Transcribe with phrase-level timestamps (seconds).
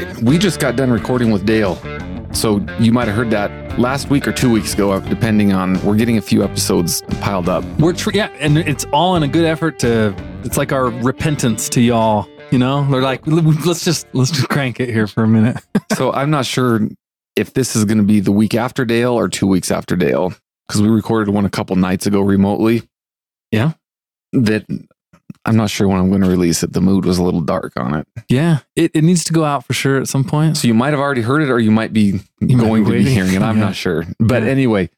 [0.00, 1.76] right, we just got done recording with Dale.
[2.32, 5.82] So you might have heard that last week or two weeks ago, uh, depending on.
[5.84, 7.64] We're getting a few episodes piled up.
[7.78, 10.14] We're tr- yeah, and it's all in a good effort to.
[10.44, 12.28] It's like our repentance to y'all.
[12.50, 15.58] You know, they're like, let's just let's just crank it here for a minute.
[15.96, 16.80] so I'm not sure
[17.36, 20.32] if this is going to be the week after Dale or two weeks after Dale
[20.66, 22.82] because we recorded one a couple nights ago remotely.
[23.50, 23.72] Yeah.
[24.32, 24.66] That
[25.44, 26.72] I'm not sure when I'm going to release it.
[26.72, 28.06] The mood was a little dark on it.
[28.28, 30.56] Yeah, it, it needs to go out for sure at some point.
[30.56, 32.90] So you might have already heard it or you might be You might going be
[32.90, 33.42] to be hearing it.
[33.42, 33.64] I'm Yeah.
[33.64, 34.04] not sure.
[34.18, 34.48] But Yeah.
[34.50, 34.90] anyway,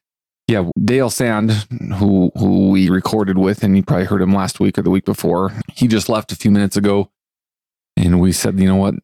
[0.47, 1.51] yeah, Dale Sand,
[1.95, 5.05] who who we recorded with, and you probably heard him last week or the week
[5.05, 7.09] before, he just left a few minutes ago.
[7.95, 8.95] And we said, you know what?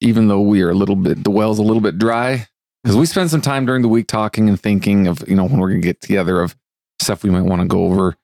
[0.00, 2.48] Even though we are a little bit, the well's a little bit dry,
[2.82, 5.58] because we spent some time during the week talking and thinking of, you know, when
[5.58, 6.56] we're going to get together of
[7.00, 8.16] stuff we might want to go over.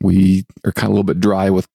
[0.00, 1.66] We are kind of a little bit dry with,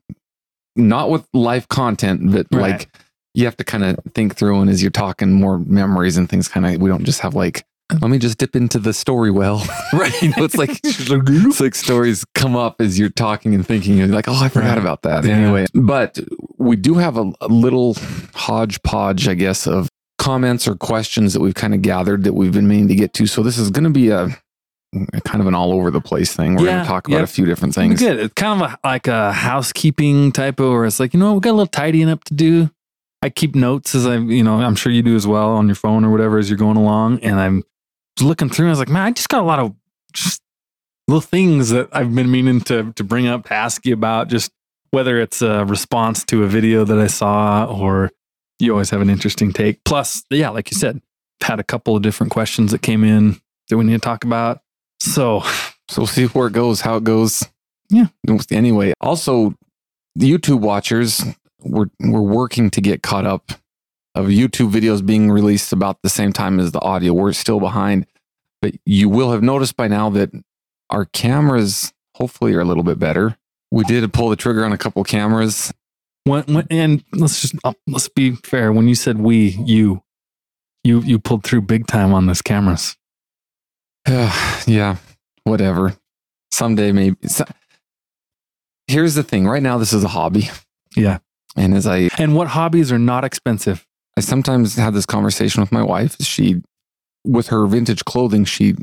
[0.76, 2.62] not with live content, but Right.
[2.80, 2.90] like
[3.34, 4.60] you have to kind of think through.
[4.62, 7.64] And as you're talking, more memories and things kind of, we don't just have like,
[7.92, 7.98] uh.
[8.02, 9.64] let me just dip into the story well.
[9.94, 10.14] right.
[10.22, 13.98] You know, it's like, it's like stories come up as you're talking and thinking.
[13.98, 14.78] You're like, oh, I forgot Right.
[14.78, 15.26] about that.
[15.26, 15.34] Yeah.
[15.36, 16.20] Anyway, but
[16.58, 17.96] we do have a, a little
[18.36, 22.68] hodgepodge, I guess, of comments or questions that we've kind of gathered that we've been
[22.68, 23.26] meaning to get to.
[23.28, 24.38] So this is going to be a, a
[25.24, 26.56] kind of an all over the place thing.
[26.56, 27.24] We're going to talk about yep.
[27.24, 28.00] a few different things.
[28.00, 28.20] good.
[28.20, 31.40] It's kind of a, like a housekeeping type of, where it's like, you know, we
[31.40, 32.70] got a little tidying up to do.
[33.22, 35.76] I keep notes as I, you know, I'm sure you do as well on your
[35.76, 37.20] phone or whatever as you're going along.
[37.22, 37.64] And I'm
[38.22, 38.66] looking through.
[38.66, 39.74] And I was like, man, I just got a lot of
[40.12, 40.42] just
[41.08, 44.28] little things that I've been meaning to to bring up to ask you about.
[44.28, 44.52] Just
[44.92, 48.12] whether it's a response to a video that I saw or
[48.60, 49.84] you always have an interesting take.
[49.86, 51.02] Plus, yeah, like you said,
[51.42, 54.62] had a couple of different questions that came in that we need to talk about.
[55.04, 55.44] So
[55.90, 57.44] So we'll see where it goes, how it goes.
[57.90, 58.08] Yeah.
[58.52, 59.54] Anyway, also
[60.16, 61.24] the YouTube watchers,
[61.60, 63.52] we're we're working to get caught up
[64.16, 67.14] of YouTube videos being released about the same time as the audio.
[67.14, 68.06] We're still behind,
[68.62, 70.32] but you will have noticed by now that
[70.90, 73.38] our cameras hopefully are a little bit better.
[73.72, 75.74] We did pull the trigger on a couple cameras.
[76.26, 78.72] When, when and let's just uh, let's be fair.
[78.72, 80.04] When you said we, you,
[80.84, 82.96] you, you pulled through big time on this cameras.
[84.08, 84.98] Yeah,
[85.44, 85.96] whatever.
[86.52, 87.18] Someday maybe.
[87.28, 87.46] So,
[88.88, 89.48] here's the thing.
[89.48, 90.50] Right now, this is a hobby.
[90.96, 91.20] Yeah.
[91.56, 93.86] And as I And what hobbies are not expensive?
[94.18, 96.18] I sometimes have this conversation with my wife.
[96.22, 96.62] She,
[97.24, 98.76] with her vintage clothing, she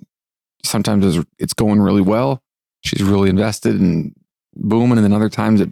[0.64, 2.42] sometimes is, it's going really well.
[2.82, 4.14] She's really invested and
[4.54, 4.98] booming.
[4.98, 5.70] And then other times it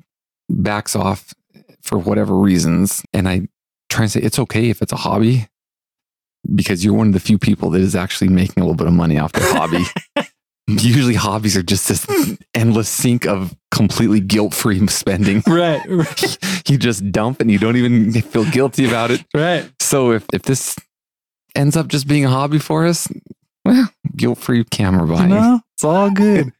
[0.48, 1.34] backs off
[1.82, 3.03] for whatever reasons.
[3.12, 3.48] And I
[3.88, 5.48] try and say it's okay if it's a hobby
[6.54, 8.92] because you're one of the few people that is actually making a little bit of
[8.92, 9.84] money off their hobby.
[10.66, 12.06] Usually hobbies are just this
[12.54, 15.42] endless sink of completely guilt-free spending.
[15.48, 16.38] Right, right,
[16.69, 19.25] you just dump and you don't even feel guilty about it.
[19.34, 19.70] right.
[19.81, 20.76] So if, if this
[21.54, 23.09] ends up just being a hobby for us,
[23.65, 25.30] well, guilt-free camera buying.
[25.30, 26.53] No, it's all good.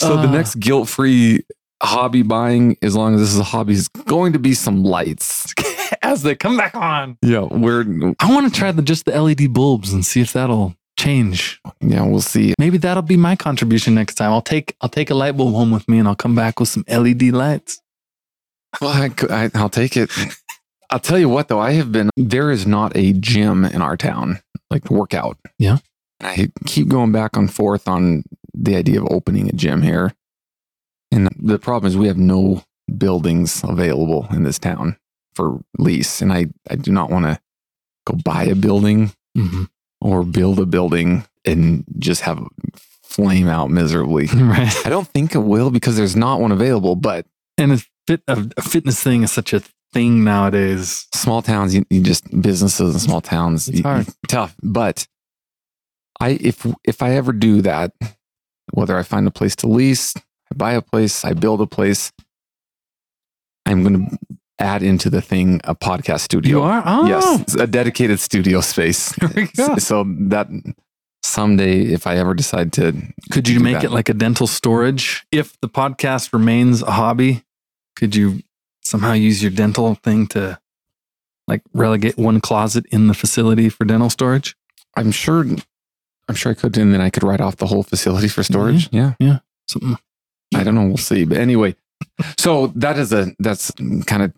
[0.00, 0.32] So the Ah.
[0.32, 1.42] next guilt-free
[1.80, 5.52] hobby buying, as long as this is a hobby, is going to be some lights.
[6.08, 7.82] As they come back on, Yeah, we're
[8.18, 11.60] I want to try the just the LED bulbs and see if that'll change.
[11.80, 12.54] yeah, we'll see.
[12.58, 14.32] Maybe that'll be my contribution next time.
[14.32, 16.68] I'll take I'll take a light bulb home with me and I'll come back with
[16.70, 17.80] some LED lights.
[18.80, 20.10] Well, I, cou- I, I'll take it.
[20.90, 22.08] I'll tell you what, though, I have been.
[22.16, 25.36] There is not a gym in our town like to work out.
[25.58, 25.78] Yeah.
[26.22, 28.24] I keep going back and forth on
[28.54, 30.14] the idea of opening a gym here,
[31.12, 32.62] and the problem is we have no
[32.96, 34.96] buildings available in this town
[35.38, 37.38] for lease, and I I do not want to
[38.06, 39.64] go buy a building Mm-hmm.
[40.00, 42.42] or build a building and just have
[43.04, 44.26] flame out miserably.
[44.34, 44.74] Right.
[44.86, 47.24] I don't think it will because there's not one available, but
[47.56, 47.78] And a
[48.08, 49.60] fit a, a fitness thing is such a
[49.92, 51.06] thing nowadays.
[51.14, 54.06] small towns, you, you just businesses in small towns, It's you- hard.
[54.26, 54.56] tough.
[54.62, 55.06] But
[56.20, 57.92] I, if if I ever do that,
[58.74, 60.14] whether I find a place to lease,
[60.50, 62.10] I buy a place, I build a place,
[63.66, 64.18] I'm going to
[64.58, 66.58] add into the thing a podcast studio.
[66.58, 66.82] You are?
[66.84, 67.06] Oh.
[67.06, 69.14] Yes, a dedicated studio space.
[69.22, 69.78] Oh there.
[69.78, 70.48] So that
[71.22, 72.94] someday, if I ever decide to,
[73.30, 75.24] Could you make that- it like a dental storage?
[75.32, 77.44] If the podcast remains a hobby,
[77.96, 78.40] could you
[78.82, 80.58] somehow use your dental thing to
[81.46, 84.56] like relegate one closet in the facility for dental storage?
[84.96, 85.44] I'm sure,
[86.28, 88.88] I'm sure I could, and then I could write off the whole facility for storage.
[88.92, 89.14] Yeah.
[89.18, 89.38] Yeah.
[89.68, 89.98] Something.
[90.54, 90.86] I don't know.
[90.86, 91.24] We'll see.
[91.24, 91.76] But anyway,
[92.36, 93.70] so that is a that's
[94.06, 94.32] kind of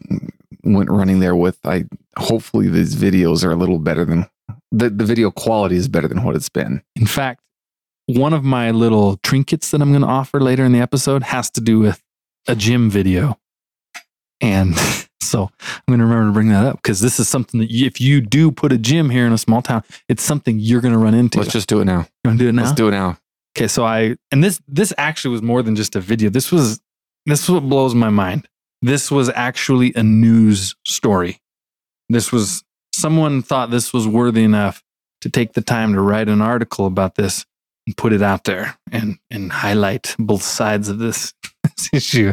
[0.65, 1.59] went running there with.
[1.65, 1.85] I
[2.19, 4.27] hopefully these videos are a little better than
[4.71, 6.83] the the video quality is better than what it's been.
[6.97, 7.43] In fact,
[8.07, 11.51] one of my little trinkets that I'm going to offer later in the episode has
[11.51, 12.03] to do with
[12.49, 13.39] a gym video.
[14.41, 14.75] And
[15.21, 17.87] so I'm going to remember to bring that up because this is something that you,
[17.87, 20.95] if you do put a gym here in a small town, it's something you're going
[20.95, 21.39] to run into.
[21.39, 22.01] Let's just do it now.
[22.25, 22.63] You want to do it now?
[22.63, 23.19] Let's do it now.
[23.57, 26.31] Okay, so I and this this actually was more than just a video.
[26.31, 26.81] This was
[27.27, 28.49] this is what blows my mind.
[28.83, 31.41] This was actually a news story.
[32.09, 32.65] This was
[32.95, 34.83] someone thought this was worthy enough
[35.21, 37.45] to take the time to write an article about this
[37.87, 42.33] and put it out there and and highlight both sides of this, this issue.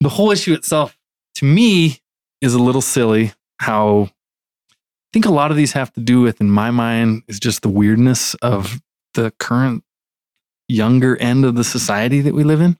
[0.00, 0.96] The whole issue itself
[1.36, 2.00] to me
[2.40, 6.40] is a little silly how I think a lot of these have to do with
[6.40, 8.80] in my mind is just the weirdness of
[9.14, 9.84] the current
[10.68, 12.78] younger end of the society that we live in.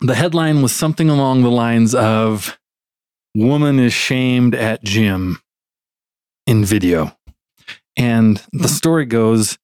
[0.00, 2.58] The headline was something along the lines of
[3.34, 5.40] Woman is shamed at gym
[6.46, 7.16] in video.
[7.96, 8.74] And the hmm.
[8.74, 9.58] story goes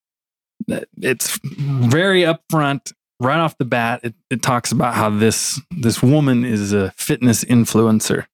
[1.01, 6.45] it's very upfront right off the bat it, it talks about how this this woman
[6.45, 8.27] is a fitness influencer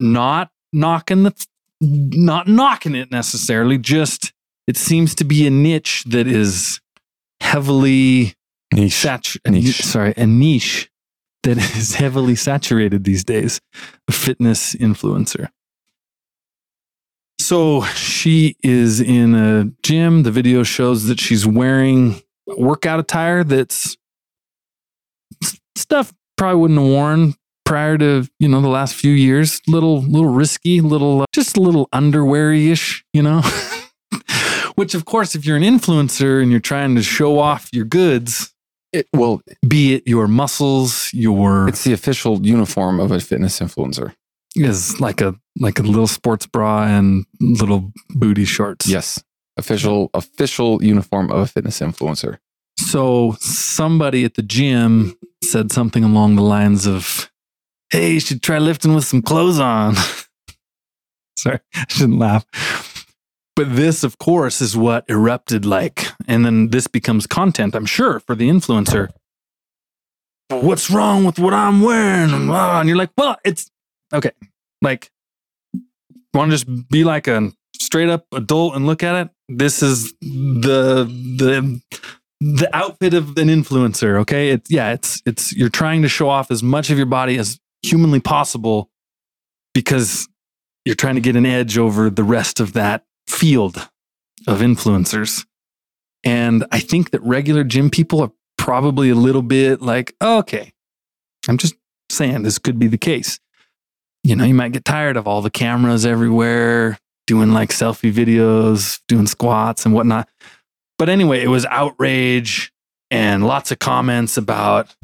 [0.00, 1.46] not knocking the
[1.80, 4.32] not knocking it necessarily just
[4.66, 6.80] it seems to be a niche that is
[7.40, 8.34] heavily
[8.72, 8.92] Niche.
[8.94, 9.82] satu- a Niche.
[9.82, 10.90] sorry a niche
[11.42, 13.60] that is heavily saturated these days.
[14.08, 15.48] A fitness influencer.
[17.40, 20.22] So she is in a gym.
[20.24, 23.96] The video shows that she's wearing workout attire that's
[25.76, 27.34] stuff probably wouldn't have worn
[27.64, 29.60] prior to you know the last few years.
[29.66, 33.42] Little little risky little uh, just a little underweary-ish you know?
[34.74, 38.52] Which of course if you're an influencer and you're trying to show off your goods
[38.92, 44.14] It, well, be it your muscles your it's the official uniform of a fitness influencer.
[44.56, 49.22] is like a like a little sports bra and little booty shorts Yes.
[49.58, 52.38] Official official uniform of a fitness influencer.
[52.78, 57.30] So somebody at the gym said something along the lines of,
[57.90, 59.96] Hey, you should try lifting with some clothes on.
[61.36, 62.44] Sorry, I shouldn't laugh.
[63.58, 66.06] But this, of course, is what erupted like.
[66.28, 69.08] And then this becomes content, I'm sure, for the influencer.
[70.48, 72.30] What's wrong with what I'm wearing?
[72.30, 73.68] And you're like, well, it's
[74.14, 74.30] okay.
[74.80, 75.10] Like,
[76.32, 77.50] want to just be like a
[77.80, 79.30] straight up adult and look at it?
[79.48, 81.82] This is the the
[82.40, 86.52] the outfit of an influencer okay it's yeah it's it's you're trying to show off
[86.52, 88.88] as much of your body as humanly possible
[89.74, 90.28] because
[90.84, 93.88] you're trying to get an edge over the rest of that field
[94.46, 95.44] of influencers.
[96.24, 100.72] And i think that regular gym people are probably a little bit like oh, okay.
[101.48, 101.74] I'm just
[102.10, 103.38] saying this could be the case.
[104.24, 109.00] You know you might get tired of all the cameras everywhere doing like selfie videos
[109.06, 110.28] doing squats and whatnot.
[110.98, 112.72] But anyway, it was outrage
[113.10, 114.96] and lots of comments about,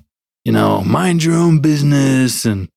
[0.45, 2.69] you know, mind your own business and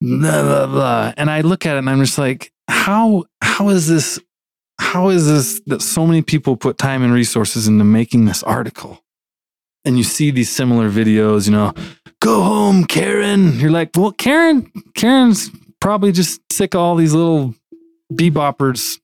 [0.00, 1.12] blah blah blah.
[1.16, 4.18] And I look at it and I'm just like, how how is this
[4.80, 9.02] how is this that so many people put time and resources into making this article?
[9.84, 11.72] And you see these similar videos, you know,
[12.20, 13.58] go home, Karen.
[13.58, 17.54] You're like, well, Karen, Karen's probably just sick of all these little
[18.12, 18.98] beboppers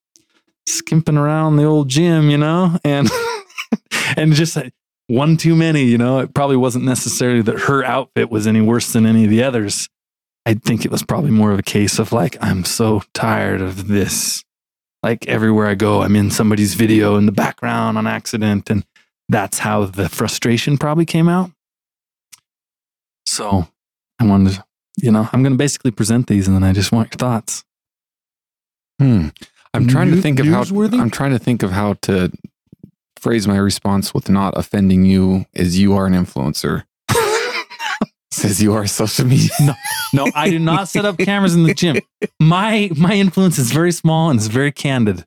[0.67, 3.09] skimping around the old gym, you know, and
[4.17, 4.59] and just
[5.07, 6.21] one too many, you know.
[6.21, 9.89] It probably wasn't necessarily that her outfit was any worse than any of the others.
[10.47, 13.89] I think it was probably more of a case of like, I'm so tired of
[13.89, 14.45] this.
[15.05, 18.87] Like everywhere I go, I'm in somebody's video in the background on accident, and
[19.29, 21.51] that's how the frustration probably came out.
[23.27, 23.69] So
[24.19, 24.65] I wanted to,
[24.97, 27.65] you know, I'm going to basically present these, and then I just want your thoughts.
[28.99, 29.29] Hmm.
[29.75, 30.65] I'm trying New- to think of how?
[30.73, 32.33] I'm trying to think of how to
[33.19, 36.85] phrase my response with not offending you as you are an influencer.
[38.35, 39.51] Says you are social media.
[39.61, 39.75] No,
[40.13, 41.99] no, I do not set up cameras in the gym.
[42.41, 45.25] My my influence is very small and it's very candid.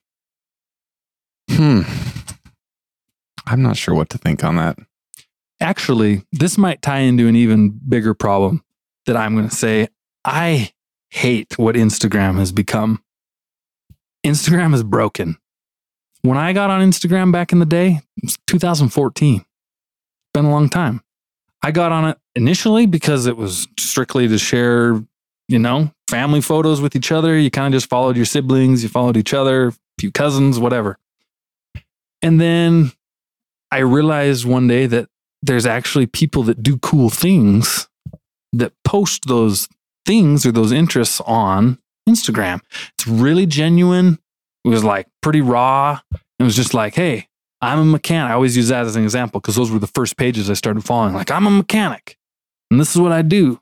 [1.49, 1.81] Hmm.
[3.45, 4.77] I'm not sure what to think on that.
[5.61, 8.63] Actually, this might tie into an even bigger problem
[9.05, 9.87] that I'm going to say.
[10.25, 10.73] I
[11.09, 13.01] hate what Instagram has become.
[14.25, 15.37] Instagram is broken.
[16.23, 19.45] When I got on Instagram back in the day, it was 2014.
[20.33, 21.01] Been a long time.
[21.63, 25.03] I got on it initially because it was strictly to share,
[25.47, 27.37] you know, family photos with each other.
[27.37, 30.97] You kind of just followed your siblings, you followed each other, a few cousins, whatever.
[32.21, 32.91] And then
[33.71, 35.09] I realized one day that
[35.41, 37.87] there's actually people that do cool things
[38.53, 39.67] that post those
[40.05, 42.61] things or those interests on Instagram.
[42.93, 44.19] It's really genuine.
[44.63, 45.99] It was like pretty raw.
[46.39, 47.26] It was just like, hey,
[47.61, 48.31] I'm a mechanic.
[48.31, 50.83] I always use that as an example because those were the first pages I started
[50.83, 51.13] following.
[51.13, 52.17] Like, I'm a mechanic
[52.69, 53.59] and this is what I do.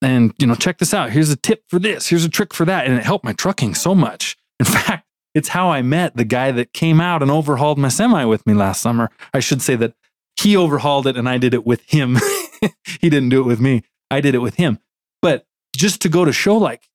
[0.00, 1.10] and you know, check this out.
[1.10, 2.08] Here's a tip for this.
[2.08, 2.86] Here's a trick for that.
[2.86, 4.36] And it helped my trucking so much.
[4.60, 8.24] In fact, it's how I met the guy that came out and overhauled my semi
[8.24, 9.10] with me last summer.
[9.32, 9.94] I should say that
[10.36, 12.18] he overhauled it and I did it with him.
[13.00, 13.82] he didn't do it with me.
[14.10, 14.78] I did it with him.
[15.20, 16.87] But just to go to show like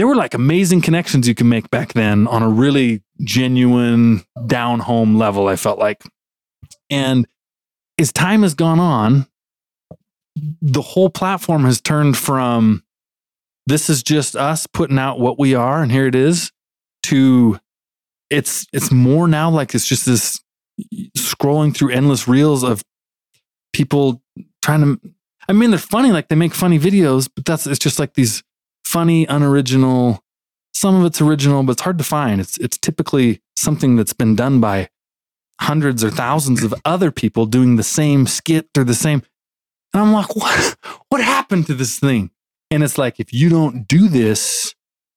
[0.00, 4.80] there were like amazing connections you can make back then on a really genuine down
[4.80, 6.02] home level, I felt like.
[6.88, 7.26] And
[7.98, 9.26] as time has gone on,
[10.62, 12.82] the whole platform has turned from
[13.66, 16.50] this is just us putting out what we are and here it is
[17.02, 17.60] to
[18.30, 20.40] it's it's more now like it's just this
[21.18, 22.82] scrolling through endless reels of
[23.74, 24.22] people
[24.62, 25.10] trying to
[25.46, 28.42] I mean they're funny like they make funny videos but that's it's just like these
[28.90, 30.22] funny unoriginal.
[30.72, 32.40] Some of it's original but it's hard to find.
[32.40, 34.88] It's it's typically something that's been done by
[35.60, 39.22] hundreds or thousands of other people doing the same skit or the same.
[39.92, 40.76] And I'm like what?
[41.08, 42.30] What happened to this thing?
[42.70, 44.74] And it's like if you don't do this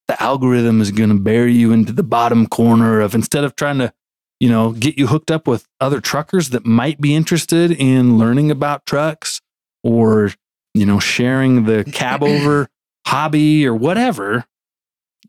[0.08, 3.78] the algorithm is going to bury you into the bottom corner of instead of trying
[3.80, 3.94] to
[4.40, 8.52] you know get you hooked up with other truckers that might be interested in learning
[8.52, 9.42] about trucks
[9.84, 10.32] or
[10.74, 12.68] you know sharing the cab over
[13.06, 14.46] hobby or whatever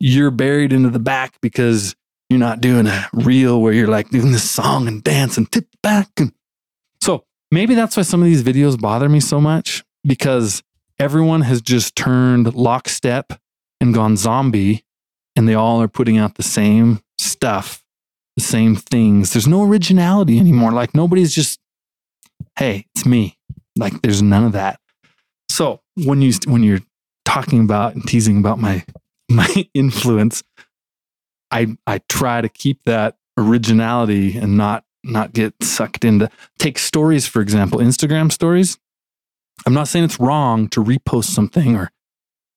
[0.01, 1.95] you're buried into the back because
[2.29, 5.67] you're not doing a reel where you're like doing this song and dance and tip
[5.83, 6.33] back and
[7.01, 10.63] so maybe that's why some of these videos bother me so much because
[10.99, 13.33] everyone has just turned lockstep
[13.81, 14.85] and gone zombie
[15.37, 17.85] and they all are putting out the same stuff,
[18.37, 19.33] the same things.
[19.33, 20.73] There's no originality anymore.
[20.73, 21.61] Like nobody's just,
[22.59, 23.39] hey, it's me.
[23.77, 24.81] Like there's none of that.
[25.49, 26.81] So when you when you're
[27.25, 28.85] talking about and teasing about my
[29.29, 30.43] my influence,
[31.51, 37.27] I I try to keep that originality and not not get sucked into take stories
[37.27, 38.79] for example, Instagram stories.
[39.67, 41.91] I'm not saying it's wrong to repost something or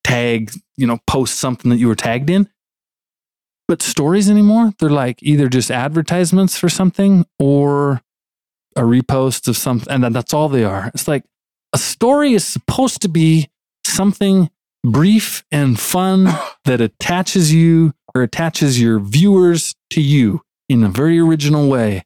[0.04, 2.48] tag, you know, post something that you were tagged in.
[3.68, 8.00] But stories anymore, they're like either just advertisements for something or
[8.74, 10.02] a repost of something.
[10.02, 10.90] And that's all they are.
[10.94, 11.24] It's like
[11.74, 13.50] a story is supposed to be
[13.84, 14.50] something
[14.84, 16.28] brief and fun
[16.64, 22.04] that attaches you or attaches your viewers to you in a very original way.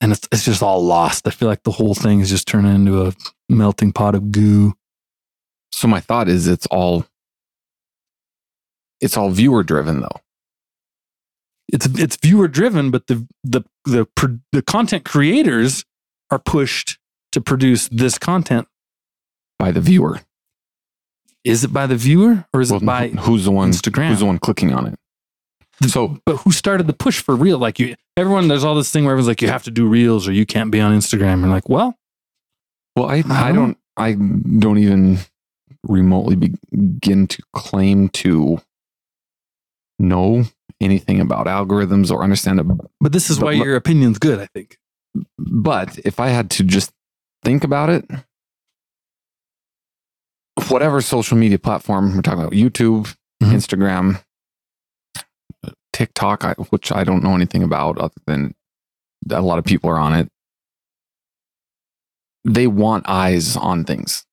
[0.00, 1.26] And it's, it's just all lost.
[1.26, 3.12] I feel like the whole thing is just turning into a
[3.48, 4.74] melting pot of goo.
[5.72, 7.04] So my thought is it's all
[9.00, 10.20] it's all viewer driven though.
[11.72, 14.06] It's it's viewer driven, but the the the
[14.52, 15.84] the content creators
[16.30, 16.98] are pushed
[17.32, 18.66] to produce this content
[19.58, 20.20] by the viewer.
[21.44, 24.08] Is it by the viewer or is Well, it by who's the one Instagram?
[24.08, 24.98] Who's the one clicking on it?
[25.88, 27.58] So but who started the push for real?
[27.58, 30.28] Like you, everyone, there's all this thing where everyone's like, you have to do reels
[30.28, 31.42] or you can't be on Instagram.
[31.42, 31.96] And like, well,
[32.96, 35.18] well, I I don't I don't even
[35.84, 36.36] remotely
[36.70, 38.60] begin to claim to
[39.98, 40.44] know
[40.80, 42.66] anything about algorithms or understand it.
[43.00, 44.38] but this is But why your opinion's good.
[44.38, 44.76] I think.
[45.38, 46.92] But if I had to just
[47.42, 48.04] think about it,
[50.68, 53.52] whatever social media platform we're talking about, YouTube, Mhm.
[53.52, 54.22] Instagram,
[55.92, 58.54] TikTok, which I don't know anything about other than
[59.30, 60.28] a lot of people are on it.
[62.44, 64.24] They want eyes on things.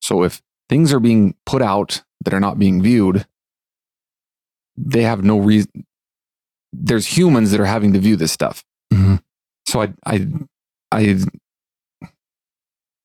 [0.00, 3.26] So if things are being put out that are not being viewed,
[4.76, 5.84] they have no reason.
[6.72, 8.64] There's humans that are having to view this stuff.
[8.92, 9.22] Mhm.
[9.68, 10.26] So I, I,
[10.90, 11.18] I,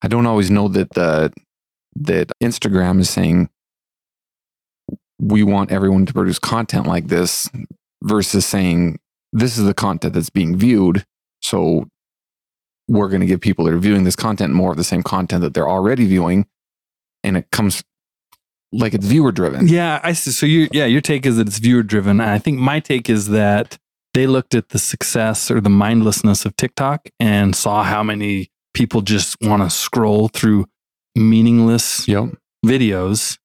[0.01, 1.33] I don't always know that the
[2.01, 3.49] that Instagram is saying
[5.19, 7.49] we want everyone to produce content like this
[8.03, 8.99] versus saying
[9.33, 11.05] this is the content that's being viewed.
[11.41, 11.87] So
[12.87, 15.41] we're going to give people that are viewing this content more of the same content
[15.41, 16.45] that they're already viewing.
[17.23, 17.83] And it comes
[18.71, 19.67] like it's viewer driven.
[19.67, 20.31] Yeah, I see.
[20.31, 22.21] So you, yeah, your take is that it's viewer driven.
[22.21, 23.77] And I think my take is that
[24.13, 29.01] they looked at the success or the mindlessness of TikTok and saw how many people
[29.01, 30.65] just want to scroll through
[31.17, 32.35] meaningless Yep.
[32.65, 33.37] videos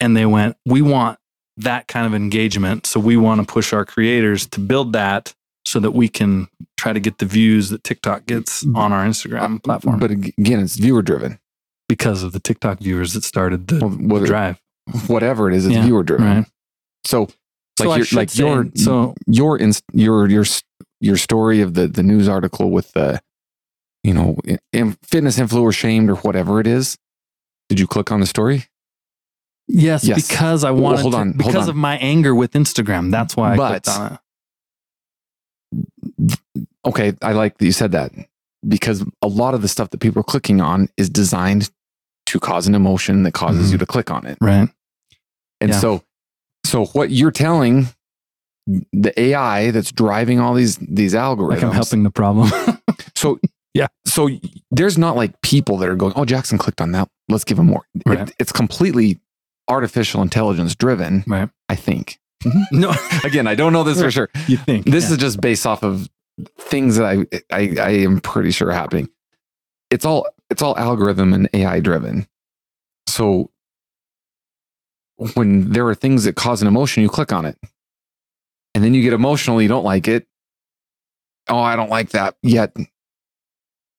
[0.00, 1.18] and they went, we want
[1.56, 2.86] that kind of engagement.
[2.86, 6.92] So we want to push our creators to build that so that we can try
[6.92, 10.76] to get the views that TikTok gets on our Instagram uh, platform But again, it's
[10.76, 11.38] viewer driven.
[11.88, 14.60] because of the TikTok viewers that started the Well, whether, drive.
[15.08, 16.26] whatever it is, it's Yeah, viewer driven.
[16.26, 16.46] Right.
[17.04, 17.28] So
[17.78, 20.44] So like your like say- your so your inst- your your
[21.00, 23.20] your story of the the news article with the
[24.04, 24.36] you know
[24.72, 26.96] in fitness influencer shamed or whatever it is.
[27.68, 28.66] Did you click on the story?
[29.66, 30.26] Yes, Yes.
[30.28, 31.70] because I Well, wanted hold to, on, hold because on.
[31.70, 33.10] of my anger with Instagram.
[33.10, 34.18] That's why I But- clicked on it.
[36.86, 38.12] Okay, I like that you said that
[38.66, 41.70] because a lot of the stuff that people are clicking on is designed
[42.26, 43.72] to cause an emotion that causes Mhm.
[43.72, 44.38] you to click on it.
[44.40, 44.68] Right.
[45.60, 45.78] And Yeah.
[45.80, 46.02] so,
[46.64, 47.88] so what you're telling
[48.92, 51.48] the AI that's driving all these these algorithms.
[51.50, 52.50] Like I'm helping the problem.
[53.14, 53.38] So
[53.74, 53.86] Yeah.
[54.06, 54.28] So
[54.70, 57.08] there's not like people that are going, oh, Jackson clicked on that.
[57.28, 57.86] Let's give him more.
[58.06, 59.20] It- it's completely
[59.68, 61.24] artificial intelligence driven.
[61.26, 61.48] Right.
[61.68, 62.18] I think.
[62.72, 62.94] no,
[63.24, 64.30] Again, I don't know this for sure.
[64.46, 65.12] you think This yeah.
[65.12, 66.08] is just based off of
[66.56, 69.08] things that I, I I am pretty sure are happening.
[69.90, 72.26] It's all it's all algorithm and AI driven.
[73.08, 73.50] So
[75.34, 77.58] when there are things that cause an emotion, you click on it.
[78.74, 80.26] And then you get emotional, you don't like it.
[81.48, 82.36] Oh, I don't like that.
[82.42, 82.76] Yet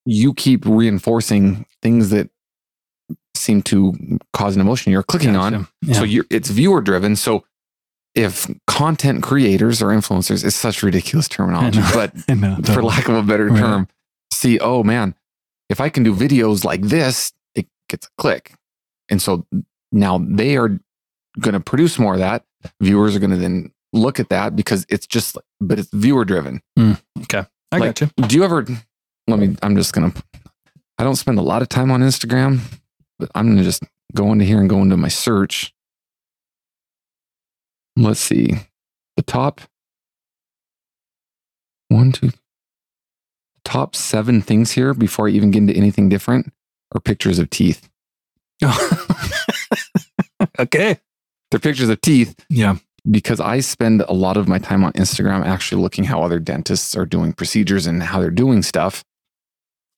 [0.06, 2.30] you keep reinforcing things that
[3.36, 3.94] seem to
[4.34, 5.68] cause an emotion you're clicking on.
[5.82, 5.94] Yeah.
[5.96, 7.16] So you're, it's viewer driven.
[7.16, 7.46] So
[8.16, 13.22] if content creators or influencers is such ridiculous terminology, but know, for lack of a
[13.24, 13.60] better Right.
[13.60, 13.88] term,
[14.34, 15.16] see, oh man,
[15.70, 18.54] if I can do videos like this, it gets a click.
[19.10, 19.46] And so
[19.92, 20.80] now they are
[21.40, 22.44] going to produce more of that.
[22.82, 26.62] Viewers are going to then look at that because it's just, but it's viewer driven.
[26.78, 27.46] Mm, okay.
[27.72, 28.28] I like- got you.
[28.28, 28.66] Do you ever,
[29.28, 30.24] let me, I'm just going to,
[30.98, 32.60] I don't spend a lot of time on Instagram,
[33.20, 33.84] but I'm going to just
[34.16, 35.74] go into here and go into my search.
[37.96, 38.54] Let's see.
[39.18, 39.62] The top
[41.90, 42.32] one, two,
[43.66, 46.54] top seven things here before I even get into anything different
[46.94, 47.90] are pictures of teeth.
[50.60, 51.00] okay.
[51.52, 52.76] They're pictures of teeth Yeah.
[53.10, 56.96] because I spend a lot of my time on Instagram actually looking how other dentists
[56.96, 59.04] are doing procedures and how they're doing stuff.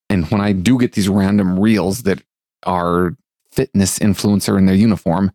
[0.10, 2.22] And when I do get these random reels that
[2.64, 3.16] are
[3.52, 5.32] fitness influencer in their uniform,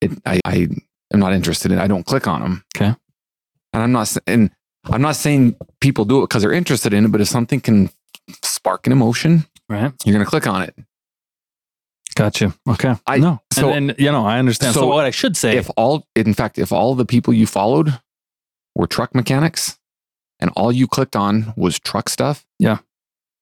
[0.00, 0.68] it, I, I
[1.12, 1.78] am not interested in.
[1.78, 2.64] I don't click on them.
[2.76, 2.94] Okay.
[3.72, 4.50] And I'm not and
[4.84, 7.90] I'm not saying people do it because they're interested in it, but if something can
[8.42, 9.92] spark an emotion, Right.
[10.04, 10.74] you're going to click on it.
[12.14, 12.54] Gotcha.
[12.68, 12.94] Okay.
[13.06, 13.40] I- know.
[13.52, 14.74] so- and, and you know, I understand.
[14.74, 17.46] So, so what I should say, if all in fact if all the people you
[17.46, 18.00] followed
[18.74, 19.78] were truck mechanics
[20.40, 22.78] and all you clicked on was truck stuff Yeah.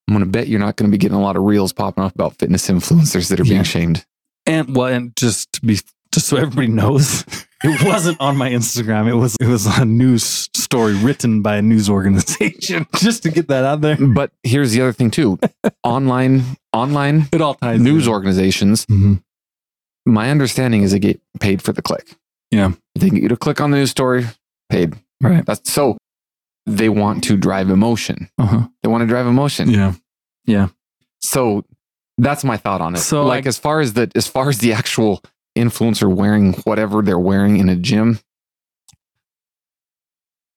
[0.08, 2.02] I'm going to bet you're not going to be getting a lot of reels popping
[2.04, 3.62] off about fitness influencers that are being Yeah.
[3.62, 4.06] shamed
[4.48, 5.80] and well, and just to be,
[6.12, 7.24] just so everybody knows,
[7.64, 9.08] it wasn't on my Instagram.
[9.08, 12.86] It was, it was a news story written by a news organization.
[12.96, 13.96] just to get that out there.
[13.96, 15.36] but here's the other thing too
[15.82, 18.12] online online It all ties news in.
[18.12, 19.20] organizations Mhm.
[20.06, 22.14] my understanding is they get paid for the click
[22.52, 22.72] Yeah.
[22.94, 24.26] they get you to click on the news story
[24.70, 25.44] paid Right.
[25.44, 25.96] that's so
[26.66, 28.66] they want to drive emotion Uh-huh.
[28.82, 29.94] they want to drive emotion Yeah.
[30.44, 30.68] Yeah.
[31.20, 31.64] So
[32.18, 32.98] that's my thought on it.
[32.98, 35.22] So, like I- as far as the as far as the actual
[35.56, 38.18] influencer wearing whatever they're wearing in a gym.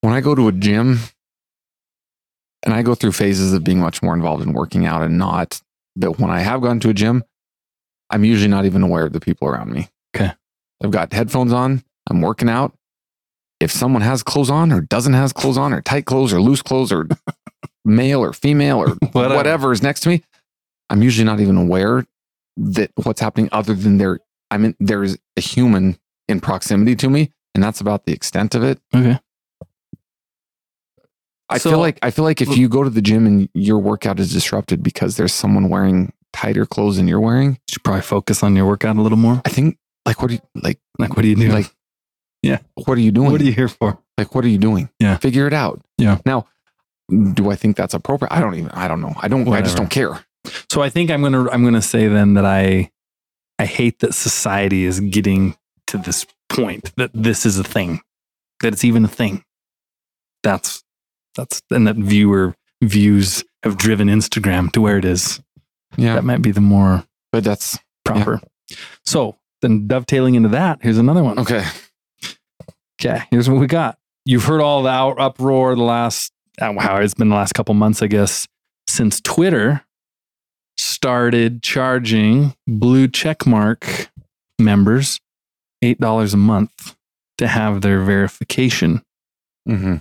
[0.02, 1.00] When I go to a gym
[2.64, 5.62] and I go through phases of being much more involved in working out and not,
[5.96, 7.24] but when I have gone to a gym,
[8.10, 9.90] I'm usually not even aware of the people around me.
[10.16, 10.32] Okay.
[10.84, 12.74] I've got headphones on, I'm working out.
[13.60, 16.62] If someone has clothes on or doesn't has clothes on or tight clothes or loose
[16.62, 17.08] clothes or
[17.86, 19.36] male or female or Whatever.
[19.36, 20.24] whatever is next to me,
[20.90, 22.06] I'm usually not even aware
[22.58, 24.20] that what's happening other than there,
[24.52, 28.64] I mean, there's a human in proximity to me, and that's about the extent of
[28.64, 28.80] it.
[28.96, 29.20] Okay.
[31.50, 33.80] I So- feel like I feel like if you go to the gym and your
[33.80, 38.04] workout is disrupted because there's someone wearing tighter clothes than you're wearing, You should probably
[38.04, 39.42] focus on your workout a little more.
[39.46, 41.50] I think like what do you like Like, what do you do?
[41.52, 41.72] like
[42.42, 42.60] Yeah.
[42.76, 43.32] what are you doing?
[43.32, 44.00] what are you here for?
[44.18, 44.90] like what are you doing?
[45.00, 45.18] Yeah.
[45.18, 45.82] Figure it out.
[45.98, 46.20] Yeah.
[46.26, 46.48] Now,
[47.34, 48.34] do I think that's appropriate?
[48.34, 49.14] I don't even I don't know.
[49.18, 50.24] I don't I just don't care.
[50.70, 52.92] So I think I'm gonna I'm gonna say then that I
[53.58, 58.02] I hate that society is getting to this point that this is a thing,
[58.62, 59.44] that it's even a thing.
[60.44, 60.84] That's
[61.36, 65.42] that's and that viewer views have driven Instagram to where it is.
[65.98, 66.16] Yeah.
[66.16, 68.42] That might be the more but that's proper.
[69.06, 71.40] So then dovetailing into that, here's another one.
[71.40, 71.66] okay.
[73.02, 73.98] Okay, here's what we got.
[74.26, 77.74] You've heard all the out- uproar the last, uh, wow, it's been the last couple
[77.74, 78.48] months, I guess,
[78.88, 79.86] since Twitter
[80.78, 84.10] started charging blue checkmark
[84.60, 85.20] members
[85.84, 86.96] $8 a month
[87.38, 89.02] to have their verification.
[89.66, 89.98] hmm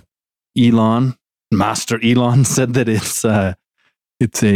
[0.57, 1.15] Elon,
[1.51, 3.53] Master Elon said that it's uh
[4.19, 4.55] it's a,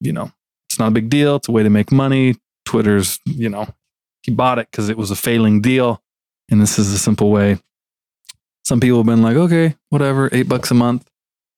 [0.00, 0.32] you know,
[0.68, 1.36] it's not a big deal.
[1.36, 2.34] It's a way to make money.
[2.64, 3.68] Twitter's, you know,
[4.24, 6.02] he bought it because it was a failing deal.
[6.50, 7.58] And this is a simple way.
[8.64, 11.08] Some people have been like, okay, whatever, eight bucks a month.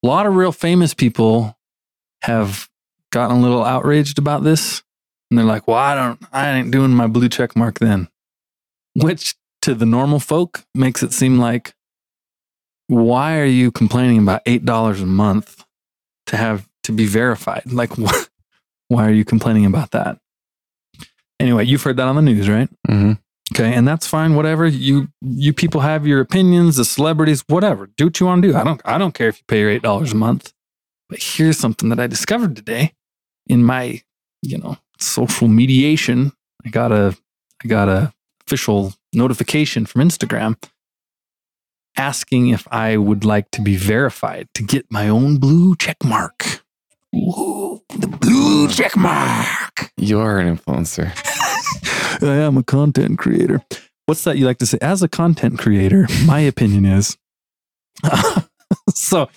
[0.03, 1.57] A lot of real famous people
[2.23, 2.69] have
[3.11, 4.83] gotten a little outraged about this.
[5.29, 8.07] And they're like, well, I don't, I ain't doing my blue check mark then.
[8.95, 11.73] Which to the normal folk makes it seem like
[12.87, 15.65] why are you complaining about eight dollars a month
[16.27, 17.63] to have to be verified?
[17.71, 18.25] Like, wh-
[18.89, 20.19] why are you complaining about that?
[21.39, 22.69] Anyway, you've heard that on the news, right?
[22.87, 23.13] hmm
[23.51, 24.35] Okay, and that's fine.
[24.35, 27.87] Whatever you you people have your opinions, the celebrities, whatever.
[27.87, 28.57] Do what you want to do.
[28.57, 30.53] I don't I don't care if you pay your eight dollars a month.
[31.09, 32.93] But here's something that I discovered today
[33.47, 34.01] in my
[34.41, 36.31] you know social mediation.
[36.65, 37.17] I got a
[37.63, 38.13] I got a
[38.47, 40.55] official notification from Instagram
[41.97, 46.63] asking if I would like to be verified to get my own blue check mark.
[47.15, 49.91] Ooh, the blue check mark.
[49.97, 51.11] You are an influencer.
[52.23, 53.63] I am a content creator.
[54.05, 54.77] What's that you like to say?
[54.81, 57.17] As a content creator, my opinion is.
[58.89, 59.29] so,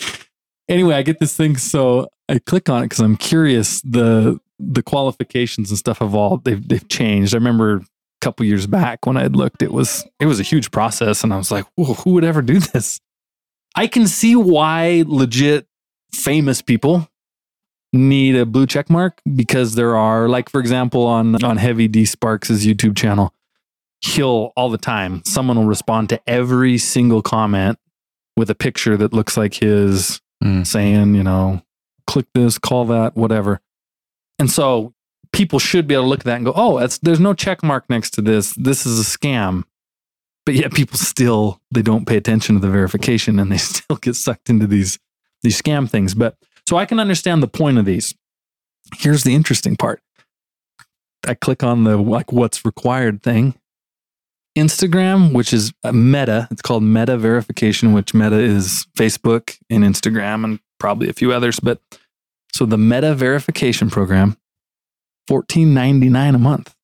[0.68, 1.57] anyway, I get this thing.
[1.57, 3.81] So I click on it because I'm curious.
[3.83, 7.35] The the qualifications and stuff have all they've they've changed.
[7.35, 7.85] I remember a
[8.20, 11.33] couple years back when I had looked, it was it was a huge process, and
[11.33, 13.01] I was like, Whoa, who would ever do this?
[13.75, 15.66] I can see why legit
[16.14, 17.09] famous people
[17.92, 22.05] need a blue check mark because there are like for example on on heavy d
[22.05, 23.33] sparks's youtube channel
[24.01, 27.79] he'll all the time someone will respond to every single comment
[28.37, 30.66] with a picture that looks like his Mm.
[30.66, 31.62] saying you know
[32.07, 33.62] click this call that whatever.
[34.38, 34.92] And so
[35.33, 37.62] people should be able to look at that and go oh that's there's no check
[37.62, 38.53] mark next to this.
[38.53, 39.64] This is a scam.
[40.44, 44.14] But yet people still they don't pay attention to the verification and they still get
[44.14, 44.99] sucked into these
[45.42, 46.14] these scam things.
[46.14, 46.37] But
[46.69, 48.15] so I can understand the point of these.
[48.97, 50.01] Here's the interesting part.
[51.27, 53.55] I click on the like what's required thing.
[54.57, 60.61] Instagram, which is Meta, it's called Meta verification, which Meta is Facebook and Instagram and
[60.79, 61.61] probably a few others.
[61.61, 61.81] But
[62.55, 64.37] so the Meta verification program,
[65.29, 66.75] fourteen ninety nine a month.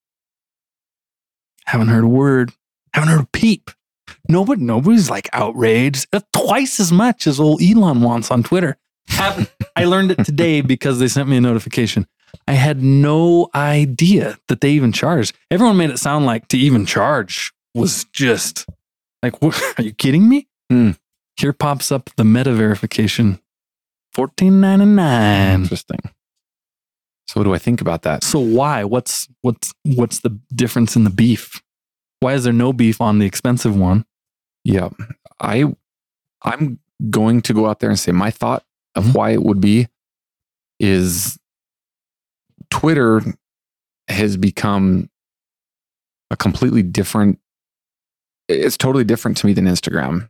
[1.67, 2.53] Haven't heard a word.
[2.93, 3.71] Haven't heard a peep.
[4.29, 6.09] Nobody, nobody's like outraged.
[6.35, 8.77] Twice as much as old Elon wants on Twitter.
[9.13, 12.07] Haven't I learned it today because they sent me a notification.
[12.47, 15.37] I had no idea that they even charged.
[15.51, 18.67] Everyone made it sound like to even charge was just
[19.23, 20.49] like, what, are you kidding me?
[20.71, 20.93] Hmm.
[21.37, 23.41] Here pops up the meta verification,
[24.13, 25.63] fourteen ninety nine.
[25.63, 26.01] Interesting.
[27.27, 28.23] So what do I think about that?
[28.23, 28.85] So why?
[28.85, 31.63] What's what's what's the difference in the beef?
[32.21, 34.05] Why is there no beef on the expensive one?
[34.65, 34.91] Yeah,
[35.41, 35.75] I
[36.43, 39.15] I'm going to go out there and say my thought of Mhm.
[39.15, 39.89] why it would be
[40.81, 41.39] is
[42.71, 43.23] Twitter
[44.09, 45.09] has become
[46.31, 47.39] a completely different
[48.49, 50.29] it's totally different to me than Instagram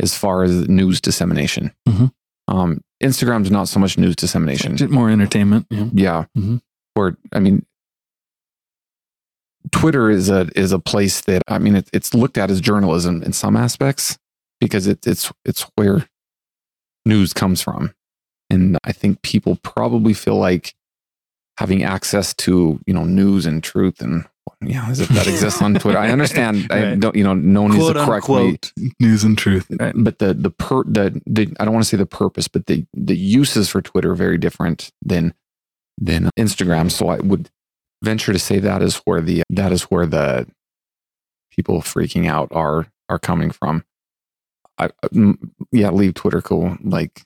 [0.00, 1.72] as far as news dissemination.
[1.88, 2.12] Mhm.
[2.46, 4.76] Um, Instagram's not so much news dissemination.
[4.76, 5.66] Just more entertainment.
[5.68, 5.88] Yeah.
[5.92, 6.24] Yeah.
[6.36, 6.62] Mhm.
[6.96, 7.66] Or I mean,
[9.70, 13.22] Twitter is a is a place that I mean it, it's looked at as journalism
[13.22, 14.18] in some aspects
[14.60, 16.08] because it, it's it's where
[17.04, 17.92] news comes from,
[18.50, 20.74] and I think people probably feel like
[21.58, 24.24] having access to you know news and truth and
[24.60, 25.98] yeah as if that exists on Twitter.
[25.98, 26.68] I understand.
[26.72, 29.66] I don't you know no one needs Quote to correct me unquote news and truth.
[29.78, 29.92] Right.
[29.96, 32.86] but the the per the, the I don't want to say the purpose, but the
[32.94, 35.34] the uses for Twitter are very different than
[35.98, 36.90] than Instagram.
[36.90, 37.50] So I would
[38.02, 40.46] venture to say that is where the that is where the
[41.50, 43.84] people freaking out are are coming from.
[44.78, 44.90] I
[45.72, 46.76] yeah, leave Twitter cool.
[46.82, 47.22] Like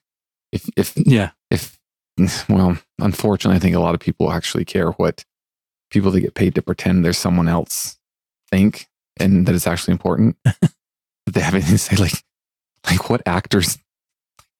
[0.52, 1.30] if if Yeah.
[1.50, 1.78] if
[2.48, 5.24] well, unfortunately, I think a lot of people actually care what
[5.90, 7.96] people that get paid to pretend there's someone else
[8.50, 8.86] think
[9.18, 10.36] and that it's actually important.
[10.44, 10.70] that
[11.34, 12.22] they have anything to say, like,
[12.88, 13.78] like what actors,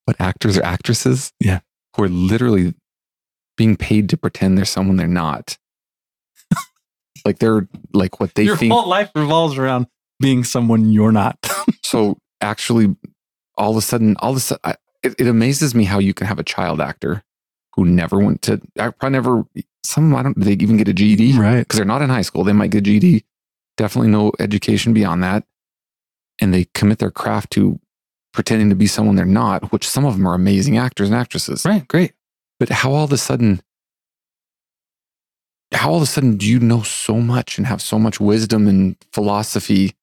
[0.07, 1.61] what actors or actresses, Yeah.
[1.97, 2.75] who are literally
[3.57, 5.59] being paid to pretend they're someone they're not.
[7.25, 8.73] like they're like what they Your think.
[8.73, 9.87] whole life revolves around
[10.21, 11.37] being someone you're not.
[11.85, 12.95] so actually,
[13.57, 16.15] all of a sudden, all of a sudden, I, it, it amazes me how you
[16.15, 17.23] can have a child actor
[17.75, 19.45] who never went to, I probably never,
[19.85, 21.39] some, I don't, they even get a GED?
[21.39, 21.61] right.
[21.61, 22.45] Because they're not in high school.
[22.45, 23.25] They might get a GED.
[23.77, 25.45] Definitely no education beyond that.
[26.41, 27.81] And they commit their craft to
[28.33, 31.65] pretending to be someone they're not, which some of them are amazing actors and actresses.
[31.65, 31.87] Right.
[31.89, 32.13] Great.
[32.59, 33.61] But how all of a sudden,
[35.73, 38.69] how all of a sudden do you know so much and have so much wisdom
[38.69, 39.95] and philosophy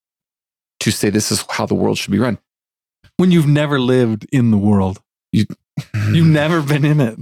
[0.80, 2.40] to say this is how the world should be run?
[3.20, 5.02] When you've never lived in the world,
[5.34, 5.48] you've
[6.26, 7.20] never been in it.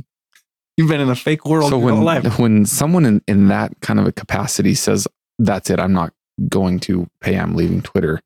[0.78, 2.38] You've been in a fake world so your when whole life.
[2.38, 5.08] when someone in, in that kind of a capacity says
[5.40, 6.14] that's it i'm not
[6.50, 8.22] going to pay i'm leaving twitter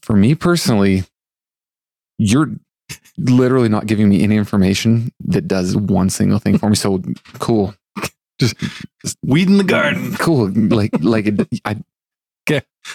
[0.00, 1.04] for me personally
[2.16, 2.50] you're
[3.18, 7.02] literally not giving me any information that does one single thing for me so
[7.38, 7.74] cool
[8.40, 8.56] Just
[9.22, 10.14] Weed in the garden.
[10.16, 11.76] cool like like it, I,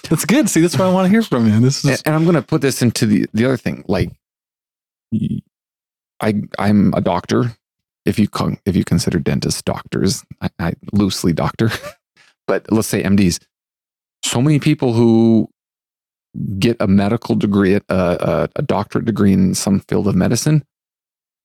[0.10, 0.50] That's good.
[0.50, 1.60] See, that's what I want to hear from you.
[1.60, 4.10] This and, is and i'm going to put this into the the other thing like
[6.20, 7.56] i i'm a doctor
[8.06, 11.70] if you con- if you consider dentists doctors I, I loosely doctor
[12.48, 13.39] but let's say MDs.
[14.24, 15.50] So many people who
[16.60, 20.63] get a medical degree, a, a, a doctorate degree in some field of medicine,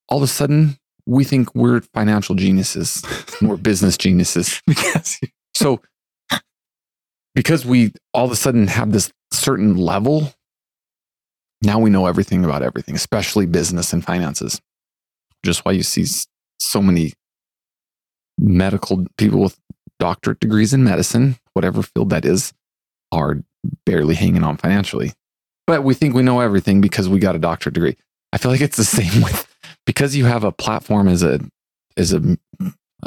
[0.08, 3.02] all of a sudden we think we're financial geniuses,
[3.42, 4.62] we're business geniuses.
[4.66, 5.18] because
[5.54, 5.80] So
[7.38, 10.34] because we all of a sudden have this certain level,
[11.62, 14.60] now we know everything about everything, especially business and finances.
[15.44, 16.04] Just why you see
[16.58, 17.12] so many
[18.40, 19.56] medical people with
[20.00, 22.52] doctorate degrees in medicine, whatever field that is,
[23.12, 23.36] are
[23.86, 25.12] barely hanging on financially.
[25.64, 27.96] But we think we know everything because we got a doctorate degree.
[28.32, 29.46] I feel like it's the same with
[29.86, 31.38] because you have a platform as a
[31.96, 32.36] as a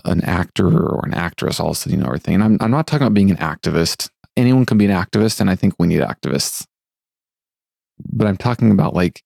[0.05, 2.35] an actor or an actress, all of a sudden you know everything.
[2.35, 4.09] And I'm I'm not talking about being an activist.
[4.37, 6.65] Anyone can be an activist, and I think we need activists.
[8.11, 9.21] But I'm talking about like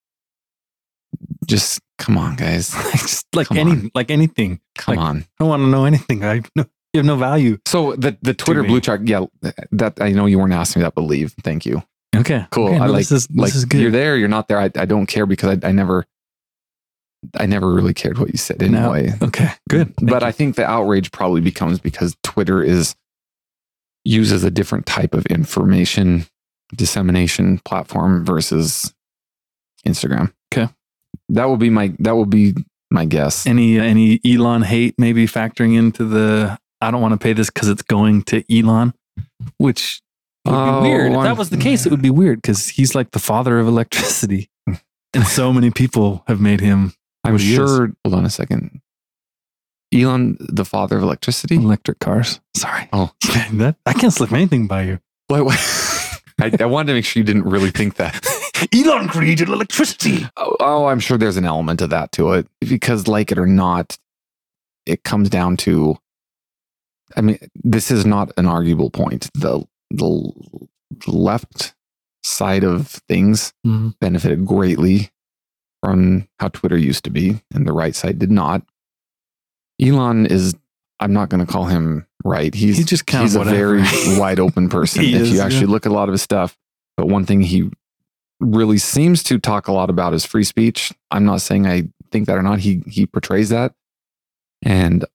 [1.48, 2.72] just come on, guys.
[2.94, 3.92] just like Come any on.
[3.96, 4.60] like anything.
[4.78, 5.18] Come Like- on.
[5.20, 6.24] I don't want to know anything.
[6.24, 7.58] I no, you have no value.
[7.68, 9.26] So the the Twitter blue check, yeah,
[9.72, 11.34] that I know you weren't asking me that, but leave.
[11.44, 11.84] Thank you.
[12.16, 12.68] Okay, Cool.
[12.68, 13.82] Okay, I no, like this is this like is good.
[13.82, 14.58] you're there, you're not there.
[14.58, 16.06] I, I don't care because I, I never
[17.38, 18.94] I never really cared what you said No.
[18.94, 19.14] anyway.
[19.22, 19.94] Okay, good.
[20.02, 22.96] but I think the outrage probably becomes because Twitter is
[24.06, 26.26] uses a different type of information
[26.76, 28.94] dissemination platform versus
[29.86, 30.32] Instagram.
[30.54, 30.72] Okay.
[31.30, 32.54] That will be my that will be
[32.92, 33.46] my guess.
[33.48, 37.68] any any Elon hate maybe factoring into the I don't want to pay this because
[37.70, 38.94] it's going to Elon,
[39.58, 40.02] which
[40.46, 41.12] would Oh, be weird.
[41.14, 43.68] If that was the case, it would be weird because he's like the father of
[43.68, 44.50] electricity,
[45.14, 47.56] and so many people have made him I'm what he is.
[47.56, 48.82] sure hold on a second.
[49.94, 51.56] Elon, the father of electricity?
[51.56, 52.40] electric cars.
[52.56, 53.12] Sorry, Oh.
[53.54, 55.00] that I can't slip anything by you.
[55.28, 55.58] What, what?
[56.42, 58.26] I, I wanted to make sure you didn't really think that.
[58.74, 60.26] Elon created electricity.
[60.38, 63.46] Oh, oh, I'm sure there's an element of that to it because, like it or
[63.48, 63.98] not,
[64.86, 65.98] it comes down to.
[67.16, 69.30] I mean, this is not an arguable point.
[69.34, 70.32] The the
[71.08, 71.74] left
[72.24, 73.94] side of things Mhm.
[74.02, 75.12] benefited greatly
[75.84, 78.64] from how Twitter used to be, and the right side did not.
[79.82, 80.56] Elon is.
[81.00, 82.54] I'm not going to call him right.
[82.54, 83.84] He's He's just kind he's of a very
[84.18, 85.04] wide open person.
[85.04, 85.46] If is, you yeah.
[85.46, 86.58] actually look at a lot of his stuff,
[86.96, 87.70] but one thing he
[88.40, 90.94] really seems to talk a lot about is free speech.
[91.12, 92.60] I'm not saying I think that or not.
[92.60, 93.74] He he portrays that,
[94.64, 95.06] and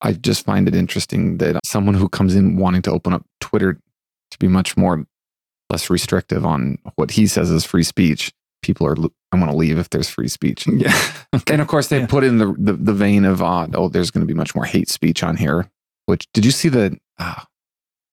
[0.00, 3.80] I just find it interesting that someone who comes in wanting to open up Twitter
[4.30, 5.06] to be much more
[5.70, 8.32] less restrictive on what he says is free speech.
[8.66, 8.96] People are
[9.32, 10.66] I want to leave if there's free speech.
[10.72, 10.92] yeah.
[11.50, 12.06] And of course, they Yeah.
[12.06, 14.64] put in the, the the vein of uh, oh, there's going to be much more
[14.64, 15.70] hate speech on here.
[16.06, 17.46] Which did you see the uh, a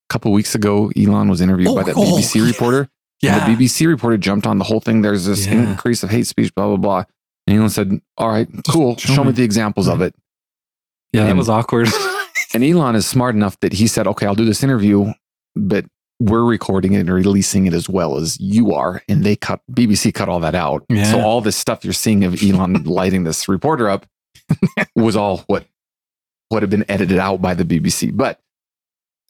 [0.10, 0.92] couple weeks ago?
[0.98, 2.46] Elon was interviewed Oh, by that oh, BBC yeah.
[2.48, 2.90] reporter.
[3.22, 3.46] Yeah.
[3.48, 5.02] And the BBC reporter jumped on the whole thing.
[5.02, 5.72] There's this Yeah.
[5.72, 7.04] increase of hate speech, blah blah blah.
[7.48, 8.96] And Elon said, "All right, cool.
[8.98, 9.30] show Show, me.
[9.30, 10.14] me." the examples of it."
[11.14, 11.88] yeah, that was awkward.
[12.56, 15.12] And Elon is smart enough that he said, "Okay, I'll do this interview,
[15.56, 15.86] but
[16.30, 20.14] we're recording it and releasing it as well as you are." And they cut BBC
[20.14, 20.86] cut all that out.
[20.90, 21.12] Yeah.
[21.12, 24.06] So all this stuff you're seeing of Elon lighting this reporter up
[24.96, 25.66] was all what
[26.50, 28.16] what had been edited out by the BBC.
[28.16, 28.40] But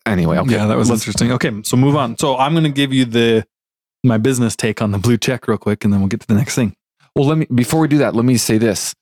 [0.05, 0.53] anyway, okay.
[0.53, 1.31] Yeah, that was interesting.
[1.31, 2.17] Okay, so move on.
[2.17, 3.45] So I'm going to give you the
[4.03, 6.33] my business take on the blue check real quick, and then we'll get to the
[6.33, 6.75] next thing.
[7.15, 8.93] Well, let me before we do that, let me say this.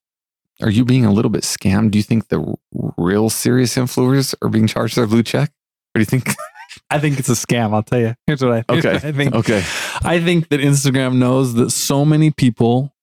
[0.62, 1.92] Are you being a little bit scammed?
[1.92, 2.56] Do you think the
[2.98, 5.52] real serious influencers are being charged their blue check?
[5.92, 6.36] What do you think?
[6.92, 7.74] I think it's a scam.
[7.74, 8.16] I'll tell you.
[8.28, 9.08] Here's what I here's Okay.
[9.08, 9.34] I think.
[9.34, 9.64] Okay.
[10.04, 12.94] I think that Instagram knows that so many people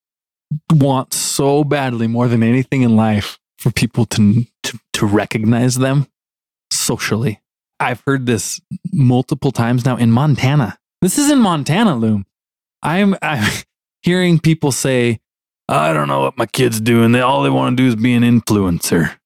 [0.73, 6.07] want so badly more than anything in life for people to to, to recognize them
[6.71, 7.41] socially.
[7.81, 8.61] I've heard this
[8.93, 10.79] multiple times now in Montana.
[11.01, 12.27] This is in Montana, Loom.
[12.83, 13.51] I'm I'm
[14.03, 15.21] hearing people say,
[15.69, 17.13] "I don't know what my kids doing.
[17.13, 19.17] They all they want to do is be an influencer."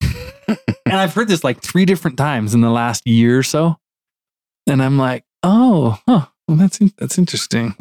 [0.48, 3.76] and I've heard this like three different times in the last year or so.
[4.68, 6.26] And I'm like, "Oh, huh.
[6.46, 7.74] Well, that's that's interesting."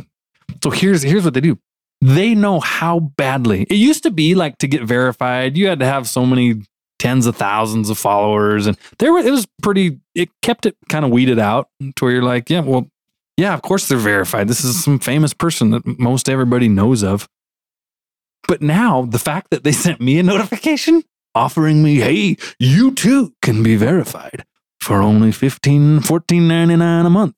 [0.63, 1.59] So here's here's what they do.
[2.01, 5.57] They know how badly it used to be like to get verified.
[5.57, 6.61] You had to have so many
[6.99, 9.99] tens of thousands of followers, and there were it was pretty.
[10.15, 12.87] It kept it kind of weeded out to where you're like, yeah, well,
[13.35, 14.47] yeah, of course they're verified.
[14.47, 17.27] This is some famous person that most everybody knows of.
[18.47, 21.03] But now the fact that they sent me a notification
[21.35, 24.45] offering me, hey, you too can be verified
[24.87, 27.35] for only 15 $14.99 a month.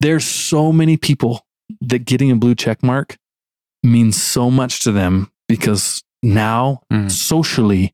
[0.00, 1.44] There's so many people
[1.82, 3.18] that getting a blue check mark
[3.82, 7.10] means so much to them because now Mm.
[7.10, 7.92] socially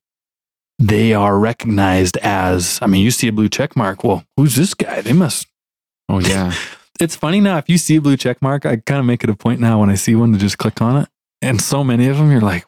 [0.79, 4.05] they are recognized as I mean, you see a blue check mark.
[4.05, 5.01] Well, who's this guy?
[5.03, 5.49] They must
[6.09, 6.53] Oh yeah.
[7.01, 9.31] it's funny now if you see a blue check mark, I kind of make it
[9.31, 11.09] a point now when I see one to just click on it.
[11.43, 12.65] And so many of them, you're like,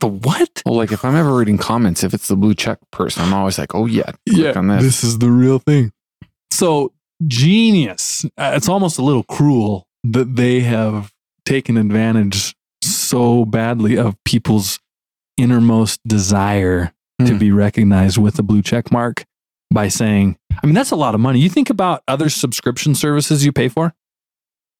[0.00, 0.62] The what?
[0.66, 3.58] Well, like if I'm ever reading comments, if it's the blue check person, I'm always
[3.58, 4.82] like, oh yeah, click on this.
[4.82, 5.92] this is the real thing.
[6.52, 6.92] So
[7.26, 8.24] genius.
[8.36, 11.12] Uh, It's almost a little cruel that they have
[11.46, 14.78] taken advantage so badly of people's
[15.36, 16.92] innermost desire
[17.24, 17.38] to Hmm.
[17.38, 19.24] be recognized with a blue check mark
[19.72, 21.40] by saying, I mean, that's a lot of money.
[21.40, 23.94] You think about other subscription services you pay for,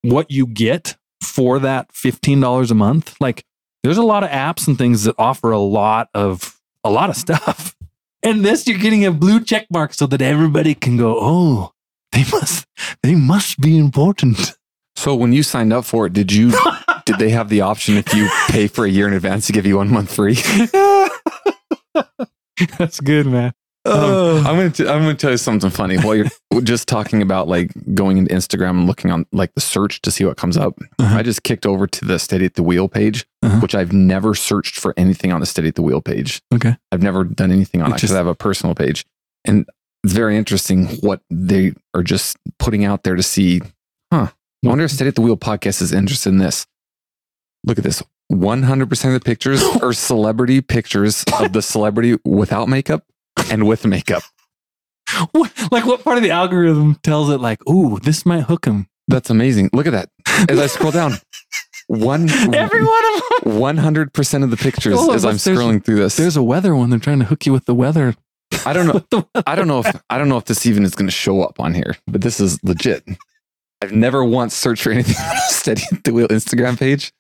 [0.02, 3.16] what you get for that $15 a month.
[3.20, 3.44] Like
[3.86, 7.16] there's a lot of apps and things that offer a lot of a lot of
[7.16, 7.74] stuff.
[8.22, 11.72] And this you're getting a blue check mark so that everybody can go, "Oh,
[12.10, 12.66] they must
[13.04, 14.52] they must be important."
[14.98, 16.50] So when you signed up for it, did you
[17.04, 19.66] did they have the option if you pay for a year in advance to give
[19.66, 20.38] you one month free?
[22.78, 23.52] That's good, man.
[23.86, 25.96] Um, I'm gonna t- I'm gonna tell you something funny.
[25.96, 26.26] While you're
[26.62, 30.24] just talking about like going into Instagram and looking on like the search to see
[30.24, 31.16] what comes up, Uh-huh.
[31.16, 33.60] I just kicked over to the Steady at the Wheel page, Uh-huh.
[33.60, 36.42] which I've never searched for anything on the Steady at the Wheel page.
[36.54, 36.76] Okay.
[36.92, 39.04] I've never done anything on It because I have a personal page,
[39.44, 39.66] and
[40.04, 43.60] it's very interesting what they are just putting out there to see.
[44.12, 44.28] Huh?
[44.64, 46.66] I wonder if Steady at the Wheel podcast is interested in this.
[47.64, 48.02] Look at this.
[48.32, 53.04] 100% of the pictures are celebrity pictures of the celebrity without makeup
[53.50, 54.22] and with makeup.
[55.32, 58.88] What, like what part of the algorithm tells it like, "Ooh, this might hook him."
[59.08, 59.70] That's amazing.
[59.72, 60.10] Look at that.
[60.50, 61.12] As I scroll down,
[61.86, 63.58] one Every one of them.
[63.60, 66.16] one hundred percent of the pictures of as I'm scrolling through this.
[66.16, 66.90] There's a weather one.
[66.90, 68.16] They're trying to hook you with the weather.
[68.64, 68.92] I don't know.
[68.94, 69.44] With the weather.
[69.46, 71.60] I don't know if I don't know if this even is going to show up
[71.60, 73.04] on here, but this is legit.
[73.82, 77.12] I've never once searched for anything on a steady the wheel Instagram page.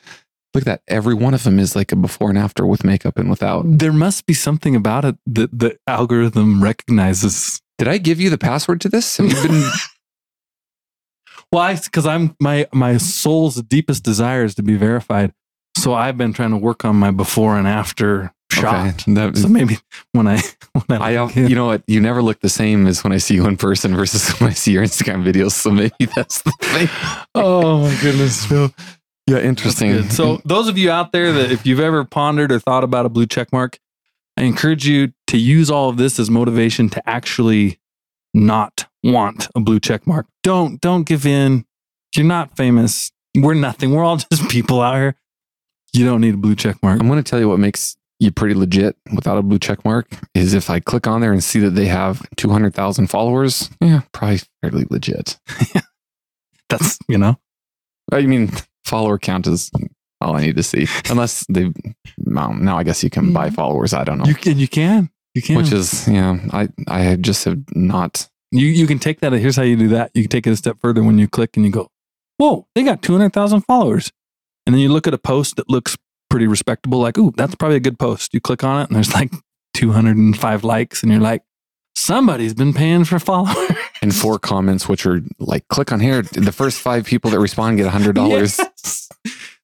[0.56, 0.92] Look at that.
[0.92, 3.64] Every one of them is like a before and after with makeup and without.
[3.66, 7.60] There must be something about it that the algorithm recognizes.
[7.78, 9.16] Did I give you the password to this?
[9.18, 9.62] Have you been
[11.50, 11.74] Why?
[11.76, 15.32] Because I'm my my soul's deepest desire is to be verified.
[15.76, 18.88] So I've been trying to work on my before and after shot.
[19.02, 19.78] Okay, that- So maybe
[20.12, 20.42] when I
[20.86, 21.82] when I, I, you know what?
[21.86, 24.54] You never look the same as when I see you in person versus when I
[24.54, 25.52] see your Instagram videos.
[25.52, 26.88] So maybe that's the thing.
[27.34, 28.72] oh my goodness, Phil.
[29.26, 30.08] Yeah, interesting.
[30.10, 33.08] So those of you out there that if you've ever pondered or thought about a
[33.08, 33.78] blue check mark,
[34.36, 37.80] I encourage you to use all of this as motivation to actually
[38.34, 40.26] not want a blue check mark.
[40.42, 41.64] Don't don't give in.
[42.14, 43.10] You're not famous.
[43.34, 43.92] We're nothing.
[43.92, 45.16] We're all just people out here.
[45.92, 47.00] You don't need a blue check mark.
[47.00, 50.08] I'm going to tell you what makes you pretty legit without a blue check mark
[50.34, 53.70] is if I click on there and see that they have 200,000 followers.
[53.80, 55.38] Yeah, probably fairly legit.
[56.68, 57.38] That's you know.
[58.12, 58.50] I mean,
[58.86, 59.70] follower count is
[60.20, 60.86] all I need to see.
[61.10, 61.72] Unless they,
[62.18, 63.92] well, now I guess you can buy followers.
[63.92, 64.24] I don't know.
[64.24, 65.10] You can you can.
[65.34, 65.56] You can.
[65.56, 68.26] Which is, yeah, I, I just have not.
[68.50, 69.32] you you can take that.
[69.32, 70.10] Here's how you do that.
[70.14, 71.88] You can take it a step further when you click and you go,
[72.38, 74.10] "Whoa, they got two hundred thousand followers,"
[74.64, 75.96] and then you look at a post that looks
[76.30, 77.00] pretty respectable.
[77.00, 79.30] Like, "Ooh, that's probably a good post." You click on it, and there's like
[79.74, 81.42] two hundred and five likes, and you're like,
[81.94, 83.75] "Somebody's been paying for followers."
[84.06, 86.22] And four comments, which are like, click on here.
[86.22, 88.16] The first five people that respond get a $100.
[88.30, 89.08] Yes.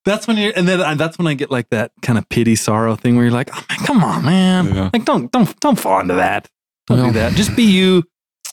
[0.04, 2.56] That's when you're, and then I, that's when I get like that kind of pity
[2.56, 4.74] sorrow thing where you're like, "Oh man, come on, man!
[4.74, 4.90] Yeah.
[4.92, 6.48] Like, don't don't don't fall into that.
[6.88, 7.34] Don't Well- do that.
[7.34, 8.02] Just be you.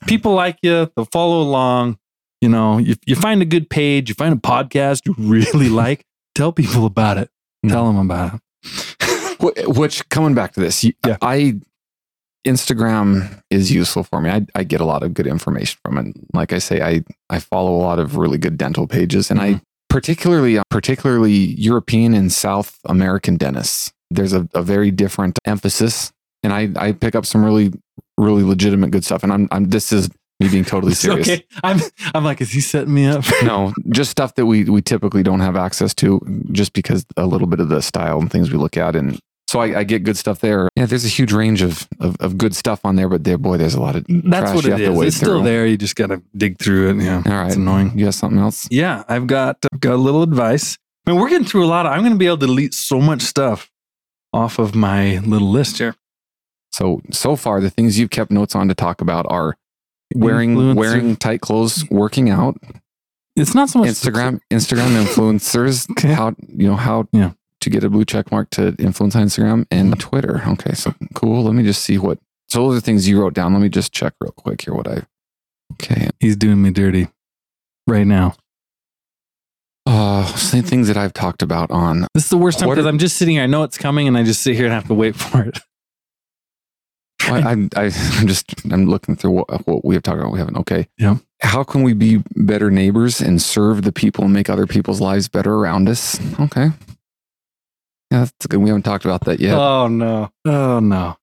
[0.06, 0.92] People like you.
[0.96, 1.98] They'll follow along.
[2.42, 6.06] You know, you, you find a good page, you find a podcast you really like.
[6.36, 7.32] Tell people about it.
[7.68, 9.68] Tell them about it.
[9.76, 11.18] Which coming back to this, Yeah.
[11.24, 11.60] I
[12.46, 14.30] Instagram is useful for me.
[14.30, 16.16] I, I get a lot of good information from it.
[16.34, 19.62] Like I say, I I follow a lot of really good dental pages, and I
[19.90, 23.92] particularly uh, particularly European and South American dentists.
[24.12, 26.12] There's a, a very different emphasis,
[26.44, 27.74] and I I pick up some really
[28.18, 29.24] really legitimate good stuff.
[29.24, 31.28] And I'm I'm this is me being totally serious.
[31.28, 31.46] okay.
[31.64, 31.80] I'm
[32.14, 33.26] I'm like, is he setting me up?
[33.44, 36.22] No, just stuff that we we typically don't have access to,
[36.52, 39.60] just because a little bit of the style and things we look at, and so
[39.60, 40.70] I, I get good stuff there.
[40.76, 43.58] Yeah, there's a huge range of, of of good stuff on there, but there, boy,
[43.58, 44.06] there's a lot of.
[44.08, 45.08] That's trash what you it have to is.
[45.08, 45.44] It's still through.
[45.46, 45.66] there.
[45.66, 47.04] You just gotta dig through it.
[47.04, 47.24] Yeah.
[47.26, 47.98] All right, It's annoying.
[47.98, 48.68] You got something else?
[48.70, 50.78] Yeah, I've got I've got a little advice.
[51.08, 51.86] I mean, we're getting through a lot.
[51.88, 53.72] Of, I'm going to be able to delete so much stuff
[54.32, 55.96] off of my little list here.
[56.72, 59.58] So so far, the things you've kept notes on to talk about are
[60.16, 62.58] wearing Influencer- wearing tight clothes, working out,
[63.36, 66.14] It's not so much Instagram Instagram influencers, Okay.
[66.14, 67.32] how you know how Yeah.
[67.62, 70.42] To get a blue check mark to influence on Instagram and Twitter.
[70.48, 71.44] Okay, so cool.
[71.44, 72.20] Let me just see what.
[72.48, 73.54] So those are things you wrote down.
[73.54, 75.04] Let me just check real quick here what I.
[75.74, 77.10] Okay, He's doing me dirty
[77.88, 78.36] right now.
[79.86, 82.08] uh, same things that I've talked about on.
[82.14, 83.44] This is the worst time because I'm just sitting here.
[83.44, 85.60] I know it's coming, and I just sit here and have to wait for it.
[87.22, 90.32] I, I, I I'm just I'm looking through what, what we have talked about.
[90.32, 90.58] We haven't.
[90.58, 90.88] Okay.
[90.98, 91.18] Yeah.
[91.42, 95.28] How can we be better neighbors and serve the people and make other people's lives
[95.28, 96.20] better around us?
[96.40, 96.70] Okay.
[98.12, 98.60] Yeah, that's good.
[98.60, 99.56] We haven't talked about that yet.
[99.56, 100.32] Oh no.
[100.46, 101.18] Oh no.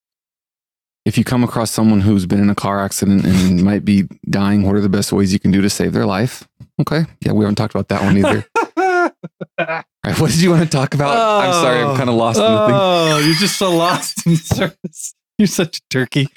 [1.04, 4.62] if you come across someone who's been in a car accident and might be dying,
[4.62, 6.46] what are the best ways you can do to save their life?
[6.80, 7.04] Okay.
[7.20, 8.44] Yeah, we haven't talked about that one either.
[9.58, 11.16] All right, what did you want to talk about?
[11.44, 12.74] I'm sorry, I'm kind of lost in the thing.
[12.76, 15.14] Oh, oh, you're just so lost in service.
[15.38, 16.28] You're such a turkey.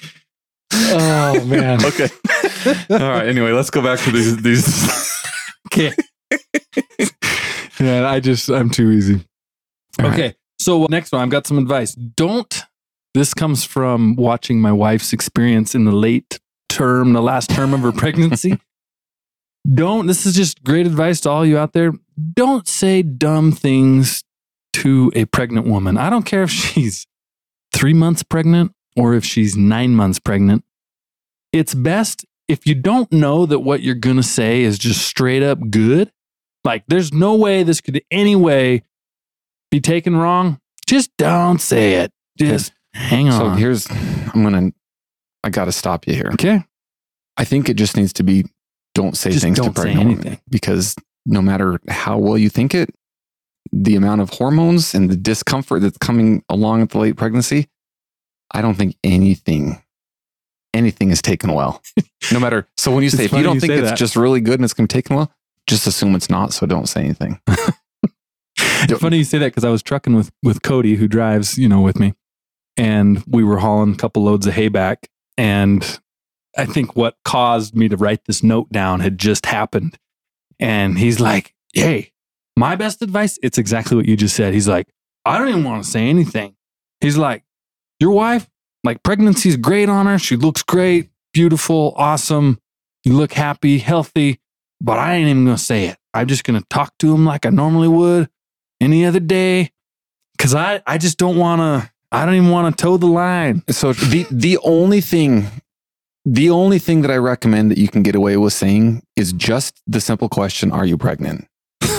[0.72, 1.80] Oh man.
[1.84, 2.08] Okay.
[2.90, 3.26] All right.
[3.28, 4.36] Anyway, let's go back to these.
[4.42, 5.22] These.
[5.66, 5.92] Okay.
[7.80, 9.24] yeah, I just I'm too easy.
[9.98, 10.36] All right.
[10.60, 11.94] So next one, I've got some advice.
[11.94, 12.62] Don't.
[13.14, 16.38] This comes from watching my wife's experience in the late
[16.68, 18.60] term, the last term of her pregnancy.
[19.74, 20.06] Don't.
[20.06, 21.92] This is just great advice to all you out there.
[22.34, 24.22] Don't say dumb things
[24.74, 25.96] to a pregnant woman.
[25.96, 27.06] I don't care if she's
[27.72, 30.64] three months pregnant or if she's nine months pregnant.
[31.52, 35.42] It's best if you don't know that what you're going to say is just straight
[35.42, 36.12] up good.
[36.64, 38.82] Like, there's no way this could any way
[39.70, 40.60] be taken wrong.
[40.86, 42.12] Just don't say it.
[42.38, 43.38] Just hang on.
[43.38, 43.86] So here's.
[43.90, 44.72] I'm gonna.
[45.44, 46.30] I got to stop you here.
[46.34, 46.64] okay.
[47.36, 48.44] I think it just needs to be.
[48.94, 50.40] Don't say Just things don't to say pregnant women anything.
[50.50, 52.90] because no matter how well you think it,
[53.72, 57.68] the amount of hormones and the discomfort that's coming along with the late pregnancy,
[58.52, 59.80] I don't think anything,
[60.74, 61.80] anything is taken well.
[62.32, 62.66] No matter.
[62.76, 63.96] So when you say if you don't you think it's that.
[63.98, 65.32] just really good and it's going to be taken well,
[65.68, 66.52] just assume it's not.
[66.52, 67.40] So don't say anything.
[68.88, 71.80] Funny you say that because I was trucking with with Cody, who drives, you know,
[71.80, 72.14] with me,
[72.76, 75.08] and we were hauling a couple loads of hay back.
[75.36, 76.00] And
[76.56, 79.98] I think what caused me to write this note down had just happened.
[80.58, 82.12] And he's like, "Hey,
[82.56, 83.38] my best advice.
[83.42, 84.88] It's exactly what you just said." He's like,
[85.24, 86.54] "I don't even want to say anything."
[87.00, 87.44] He's like,
[87.98, 88.48] "Your wife,
[88.84, 90.18] like pregnancy's great on her.
[90.18, 92.58] She looks great, beautiful, awesome.
[93.04, 94.40] You look happy, healthy."
[94.80, 95.98] But I ain't even gonna say it.
[96.14, 98.28] I'm just gonna talk to him like I normally would
[98.80, 99.70] any other day
[100.36, 103.62] because I, I just don't want to i don't even want to toe the line
[103.68, 105.46] So the the only thing,
[106.24, 109.80] the only thing that I recommend that you can get away with saying is just
[109.86, 111.46] the simple question: Are you pregnant?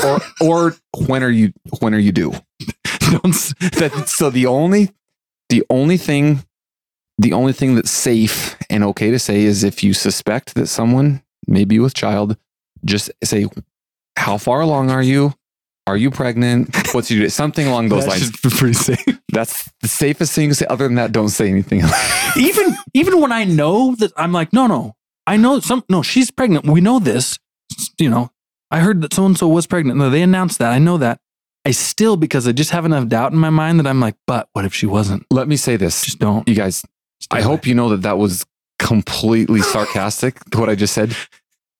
[0.03, 0.75] or or
[1.07, 2.31] when are you when are you due?
[3.11, 3.33] don't
[3.79, 4.91] That, so the only
[5.49, 6.43] the only thing
[7.17, 11.21] the only thing that's safe and okay to say is if you suspect that someone
[11.47, 12.37] may be with child,
[12.83, 13.47] just say
[14.17, 15.33] how far along are you?
[15.87, 16.75] Are you pregnant?
[16.93, 17.29] What's you do?
[17.29, 18.23] Something along those that lines.
[18.31, 20.65] should pretty safe That's the safest thing to say.
[20.67, 21.81] Other than that, don't say anything
[22.37, 24.93] even even when i know that i'm like no no
[25.27, 27.39] i know some no she's pregnant we know this
[27.99, 28.29] you know
[28.69, 31.19] i heard that so and so was pregnant no they announced that i know that
[31.65, 34.47] i still because i just have enough doubt in my mind that i'm like but
[34.53, 36.03] what if she wasn't Let me say this.
[36.05, 36.83] just don't you guys,
[37.31, 37.43] I away.
[37.47, 38.45] hope you know that that was
[38.79, 41.15] completely sarcastic, what I just said.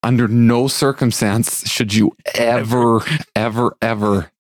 [0.04, 3.02] Under no circumstance should you ever,
[3.36, 4.32] ever, ever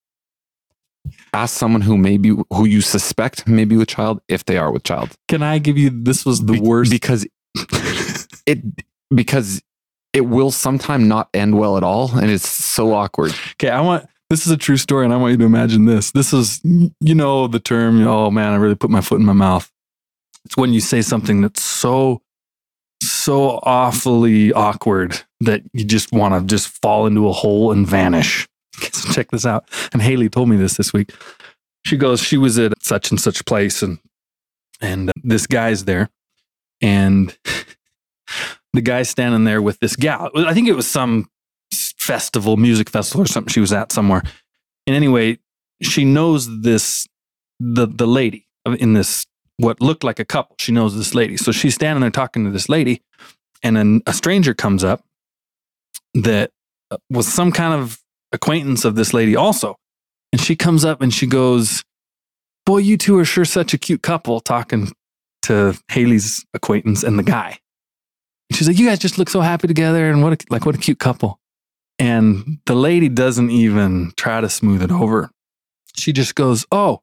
[1.33, 4.71] ask someone who may be, who you suspect may be with child if they are
[4.71, 5.15] with child.
[5.27, 7.25] can i give you this was the Be- worst because
[8.45, 8.59] it,
[9.13, 9.61] because
[10.13, 12.11] it will sometime not end well at all.
[12.17, 13.33] And it's so awkward.
[13.53, 16.11] Okay, I want this is a true story, and I want you to imagine this.
[16.11, 18.05] This is, you know, the term.
[18.05, 19.71] Oh man, I really put my foot in my mouth.
[20.45, 22.21] It's when you say something that's so,
[23.01, 28.47] so awfully awkward that you just want to just fall into a hole and vanish.
[28.93, 29.69] So check this out.
[29.93, 31.11] And Haley told me this this week.
[31.85, 33.99] She goes, she was at such and such place, and
[34.79, 36.09] and uh, this guy's there,
[36.81, 37.37] and
[38.73, 40.31] the guy's standing there with this gal.
[40.35, 41.29] I think it was some
[41.71, 44.23] festival, music festival or something she was at somewhere.
[44.87, 45.37] And anyway,
[45.81, 47.07] she knows this
[47.59, 49.27] the the lady in this
[49.57, 50.55] what looked like a couple.
[50.59, 51.37] She knows this lady.
[51.37, 53.01] So she's standing there talking to this lady
[53.63, 55.03] and then a stranger comes up
[56.13, 56.51] that
[56.89, 57.99] uh, was some kind of
[58.31, 59.75] acquaintance of this lady also.
[60.31, 61.83] And she comes up and she goes,
[62.65, 64.91] "Boy, you two are sure such a cute couple." Talking
[65.43, 67.59] to Haley's acquaintance and the guy.
[68.49, 70.75] And she's like, "You guys just look so happy together, and what a, like what
[70.75, 71.39] a cute couple."
[71.99, 75.29] And the lady doesn't even try to smooth it over.
[75.95, 77.01] She just goes, "Oh,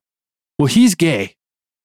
[0.58, 1.36] well, he's gay,"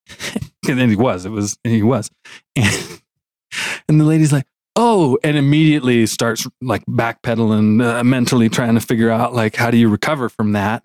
[0.67, 1.25] and then he was.
[1.25, 2.09] It was he was,
[2.55, 3.01] and,
[3.89, 4.45] and the lady's like,
[4.75, 9.77] "Oh," and immediately starts like backpedaling, uh, mentally trying to figure out like how do
[9.77, 10.83] you recover from that,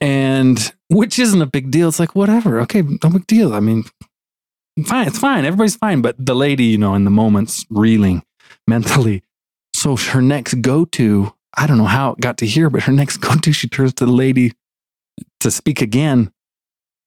[0.00, 1.88] and which isn't a big deal.
[1.88, 3.54] It's like whatever, okay, no big deal.
[3.54, 3.84] I mean,
[4.84, 6.02] fine, it's fine, everybody's fine.
[6.02, 8.22] But the lady, you know, in the moment's reeling
[8.66, 9.22] mentally.
[9.74, 12.92] So her next go to, I don't know how it got to here, but her
[12.92, 14.52] next go to, she turns to the lady
[15.40, 16.32] to speak again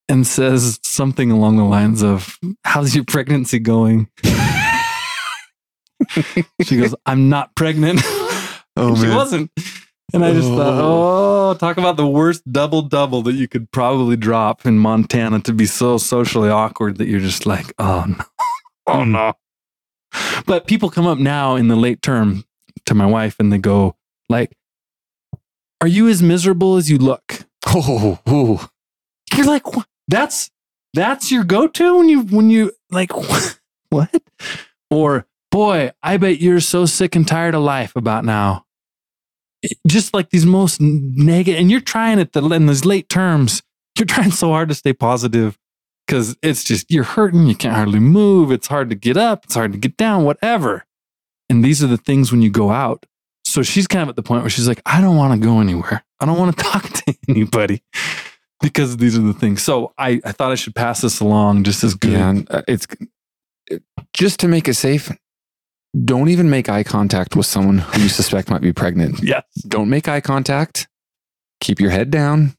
[0.08, 4.10] and says something along the lines of, How's your pregnancy going?
[6.62, 8.02] she goes, I'm not pregnant.
[8.76, 9.52] Oh she wasn't.
[10.14, 11.50] And I just thought, Oh.
[11.50, 15.52] oh, talk about the worst double double that you could probably drop in Montana to
[15.52, 18.24] be so socially awkward that you're just like, oh no,
[18.88, 19.12] oh hmm.
[19.12, 19.34] no.
[20.46, 22.46] But people come up now in the late term
[22.86, 23.98] to my wife and they go,
[24.30, 24.56] like,
[25.82, 27.46] are you as miserable as you look?
[27.72, 28.70] Oh, oh.
[29.36, 29.86] You're like, what?
[30.08, 30.50] that's
[30.94, 33.12] that's your go-to when you when you like
[33.90, 34.20] what?
[34.90, 38.66] Or boy, I bet you're so sick and tired of life about now.
[39.62, 43.62] It- Just like these most negative, and you're trying the in these late terms,
[43.98, 45.58] you're trying so hard to stay positive
[46.08, 49.56] because it's just you're hurting, you can't hardly move, it's hard to get up, it's
[49.56, 50.86] hard to get down, whatever.
[51.50, 53.06] And these are the things when you go out.
[53.44, 55.60] So she's kind of at the point where she's like, I don't want to go
[55.60, 56.04] anywhere.
[56.20, 57.82] I don't want to talk to anybody
[58.62, 59.62] because these are the things.
[59.64, 62.12] So I, I thought I should pass this along just as good.
[62.12, 62.86] Yeah, uh, it's
[64.14, 65.12] just to make it safe.
[66.06, 69.20] Don't even make eye contact with someone who you suspect might be pregnant.
[69.24, 69.44] Yes.
[69.68, 70.88] Don't make eye contact.
[71.62, 72.54] Keep your head down.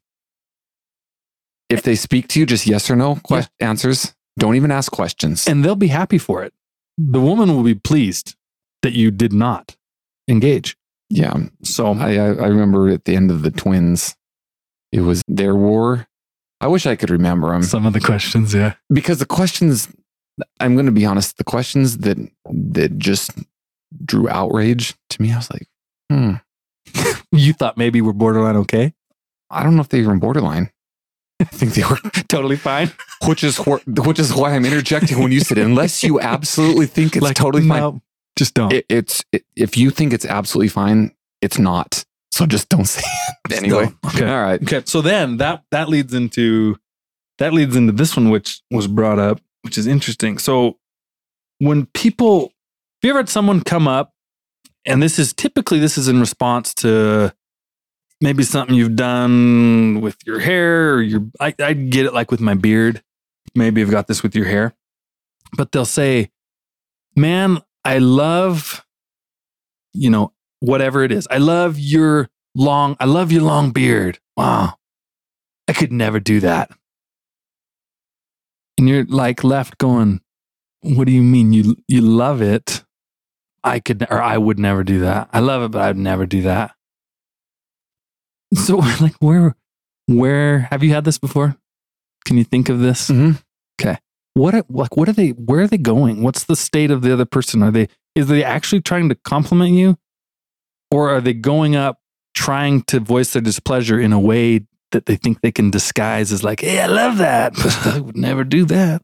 [1.68, 4.14] If they speak to you, just yes or no que- answers.
[4.38, 5.46] Don't even ask questions.
[5.46, 6.52] And they'll be happy for it.
[6.98, 8.34] The woman will be pleased
[8.82, 9.76] that you did not
[10.28, 10.76] engage.
[11.08, 14.16] yeah, So I, I I remember at the end of the twins,
[14.92, 16.06] it was their war.
[16.60, 18.74] I wish I could remember them some of the questions, yeah.
[18.92, 19.88] because the questions.
[20.60, 21.36] I'm going to be honest.
[21.38, 22.18] The questions that
[22.50, 23.32] that just
[24.04, 25.32] drew outrage to me.
[25.32, 25.66] I was like,
[26.10, 26.34] hmm.
[27.32, 28.92] You thought maybe we're borderline okay?
[29.50, 30.70] I don't know if they were borderline.
[31.40, 31.96] I think they were,
[32.28, 32.90] Totally fine.
[33.26, 37.16] which is wh- which is why I'm interjecting when you said unless you absolutely think
[37.16, 37.80] it's totally fine.
[37.80, 38.00] no,
[38.36, 38.72] just don't.
[38.72, 42.04] It, it's it, if you think it's absolutely fine, it's not.
[42.32, 43.02] So just don't say
[43.48, 43.86] it anyway.
[43.86, 43.98] Still.
[44.22, 44.30] Okay.
[44.30, 44.62] All right.
[44.62, 46.76] Okay, so then that that leads into
[47.38, 50.38] that leads into this one, which was brought up, which is interesting.
[50.38, 50.78] So
[51.58, 52.50] when people, have
[53.02, 54.12] you ever had someone come up,
[54.86, 57.34] and this is typically this is in response to
[58.20, 62.40] maybe something you've done with your hair or your I, I get it like with
[62.40, 63.02] my beard.
[63.54, 64.74] Maybe I've got this with your hair,
[65.56, 66.30] but they'll say,
[67.14, 68.86] "Man, I love,
[69.92, 71.26] you know, whatever it is.
[71.30, 74.18] I love your long, I love your long beard.
[74.36, 74.74] Wow.
[75.68, 76.70] I could never do that.
[78.80, 80.22] And you're like left going,
[80.80, 82.82] what do you mean you you love it?
[83.62, 85.28] I could or I would never do that.
[85.34, 86.74] I love it, but I'd never do that.
[88.54, 89.54] So like where
[90.06, 91.56] where have you had this before?
[92.24, 93.10] Can you think of this?
[93.10, 93.42] Mhm.
[94.32, 96.22] What are- like what are they where are they going?
[96.22, 97.62] What's the state of the other person?
[97.62, 99.98] Are they is they actually trying to compliment you?
[100.90, 101.98] Or are they going up
[102.32, 104.60] trying to voice their displeasure in a way
[104.92, 108.16] that they think they can disguise as like, hey, I love that, but I would
[108.16, 109.02] never do that.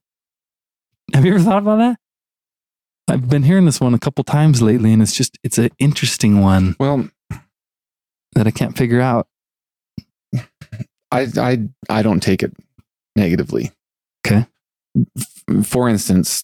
[1.15, 1.99] Have you ever thought about that?
[3.09, 6.41] I've been hearing this one a couple times lately, and it's just it's an interesting
[6.41, 7.09] one Well,
[8.35, 9.29] that I can't figure out.
[11.13, 12.53] I I I don't take it
[13.15, 13.71] negatively.
[14.27, 14.47] Okay.
[15.63, 16.43] For instance,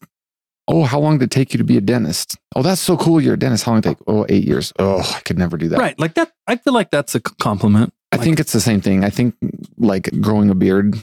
[0.68, 2.36] oh, how long did it take you to be a dentist?
[2.54, 3.20] Oh, that's so cool.
[3.20, 3.64] You're a dentist.
[3.64, 4.04] How long did it take?
[4.06, 4.72] Oh, eight years.
[4.78, 5.80] Oh, I could never do that.
[5.80, 5.98] Right.
[5.98, 6.30] Like that.
[6.46, 7.92] I feel like that's a compliment.
[8.22, 9.04] I think it's the same thing.
[9.04, 9.34] I think
[9.76, 11.02] like growing a beard to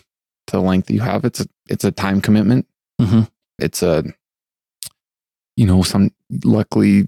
[0.51, 2.65] the length you have, it's a it's a time commitment.
[3.01, 3.29] Mhm.
[3.59, 4.03] It's a
[5.55, 6.11] you know, some
[6.43, 7.07] luckily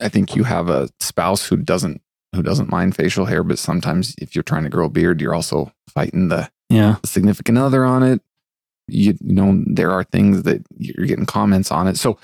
[0.00, 2.00] I think you have a spouse who doesn't
[2.34, 5.34] who doesn't mind facial hair, but sometimes if you're trying to grow a beard, you're
[5.34, 6.96] also fighting the Yeah.
[7.04, 8.20] significant other on it.
[8.88, 11.96] You, you know, there are things that you're getting comments on it.
[11.96, 12.18] So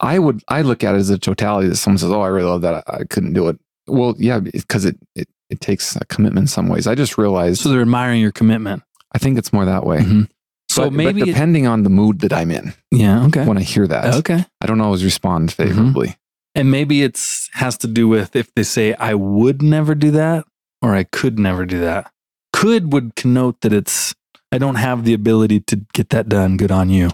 [0.00, 2.48] I would, I look at it as a totality that someone says, Oh, I really
[2.48, 2.84] love that.
[2.86, 3.58] I, I couldn't do it.
[3.86, 6.86] Well, yeah, because it, it, it takes a commitment in some ways.
[6.86, 8.82] I just realized, So they're admiring your commitment.
[9.12, 10.00] I think it's more that way.
[10.00, 10.28] Mhm.
[10.68, 13.24] So But- but maybe it- depending on the mood that I'm in, Yeah.
[13.26, 13.44] Okay.
[13.44, 14.44] when I hear that, Okay.
[14.60, 15.62] I don't always respond Mm-hmm.
[15.68, 16.16] favorably.
[16.56, 20.44] And maybe it's has to do with if they say I would never do that
[20.82, 22.10] or I could never do that.
[22.52, 24.14] Could would connote that it's
[24.52, 26.56] I don't have the ability to get that done.
[26.56, 27.10] Good on you.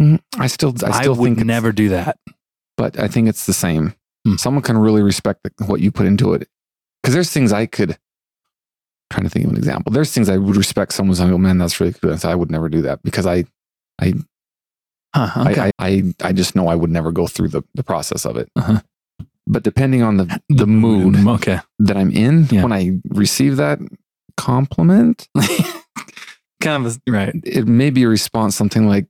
[0.00, 0.20] Mhm.
[0.38, 2.18] I still, I I, still would think it's- never do that.
[2.76, 3.94] but I think it's the same.
[4.26, 4.36] Hmm.
[4.36, 6.48] Someone can really respect the, what you put into it.
[7.04, 7.98] Because there's things I could,
[9.10, 9.92] trying to think of an example.
[9.92, 12.24] There's things I would respect someone's like, oh man, that's really good.
[12.24, 13.44] I would never do that because I,
[15.14, 15.60] Huh, okay.
[15.60, 18.38] I, I, I, I just know I would never go through the, the process of
[18.38, 18.48] it.
[18.56, 18.80] Uh-huh.
[19.46, 21.60] But depending on the, the mood Okay.
[21.80, 22.62] that I'm in, Yeah.
[22.62, 23.80] when I receive that
[24.38, 25.28] compliment,
[26.62, 27.34] kind of a, right.
[27.44, 29.08] it may be a response, something like,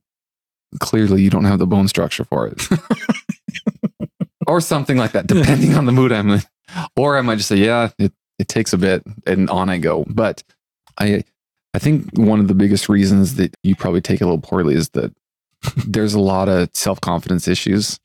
[0.81, 2.67] clearly you don't have the bone structure for it.
[4.47, 6.41] or something like that, depending on the mood I'm in.
[6.95, 10.05] Or I might just say, yeah, it, it takes a bit and on I go.
[10.07, 10.43] But
[10.97, 11.23] I
[11.73, 14.75] I think one of the biggest reasons that you probably take it a little poorly
[14.75, 15.13] is that
[15.87, 17.99] there's a lot of self-confidence issues.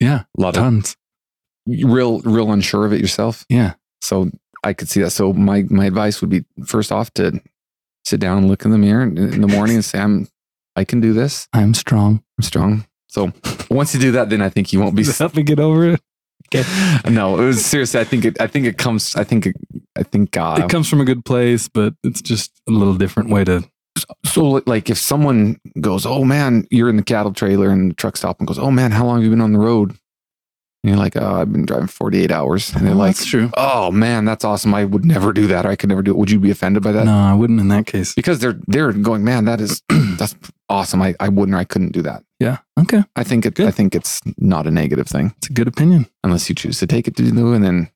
[0.00, 0.22] Yeah.
[0.38, 0.96] A lot of Tons.
[1.66, 3.44] real real unsure of it yourself.
[3.48, 3.74] Yeah.
[4.00, 4.30] So
[4.64, 5.10] I could see that.
[5.10, 7.40] So my my advice would be first off to
[8.04, 10.28] sit down and look in the mirror in in the morning and say, I'm
[10.76, 11.48] I can do this.
[11.52, 12.22] I'm strong.
[12.38, 12.86] I'm strong.
[13.08, 13.32] So
[13.70, 15.04] once you do that, then I think you won't be.
[15.04, 16.00] Help me get over it.
[17.10, 18.00] no, it was seriously.
[18.00, 18.40] I think it.
[18.40, 19.14] I think it comes.
[19.16, 19.46] I think.
[19.46, 19.56] It,
[19.96, 20.36] I think.
[20.36, 23.64] Uh, It comes from a good place, but it's just a little different way to.
[24.24, 28.16] so like if someone goes, "Oh man, you're in the cattle trailer and the truck
[28.16, 29.90] stop and goes, "Oh man, how long have you been on the road?"
[30.84, 33.50] And you're like, "Oh, I've been driving 48 hours." And they're Oh, like, that's true.
[33.56, 34.74] "Oh man, that's awesome.
[34.74, 35.64] I would never do that.
[35.66, 37.04] I could never do it." Would you be offended by that?
[37.04, 38.14] No, I wouldn't in that case.
[38.14, 39.82] Because they're they're going, "Man, that is
[40.18, 40.34] that's
[40.68, 41.02] awesome.
[41.02, 42.58] I I wouldn't or I couldn't do that." Yeah.
[42.76, 43.04] Okay.
[43.14, 43.68] I think it Good.
[43.68, 46.06] I think it's not a negative thing It's a good opinion.
[46.24, 47.88] unless you choose to take it to do and then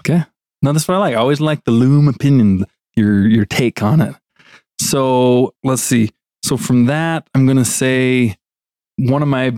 [0.00, 0.24] Okay.
[0.62, 1.14] No, that's what I like.
[1.14, 2.64] I always like the loom opinion,
[2.96, 4.14] your your take on it.
[4.80, 6.10] So let's see.
[6.42, 8.36] So from that, I'm gonna say
[8.96, 9.52] one of my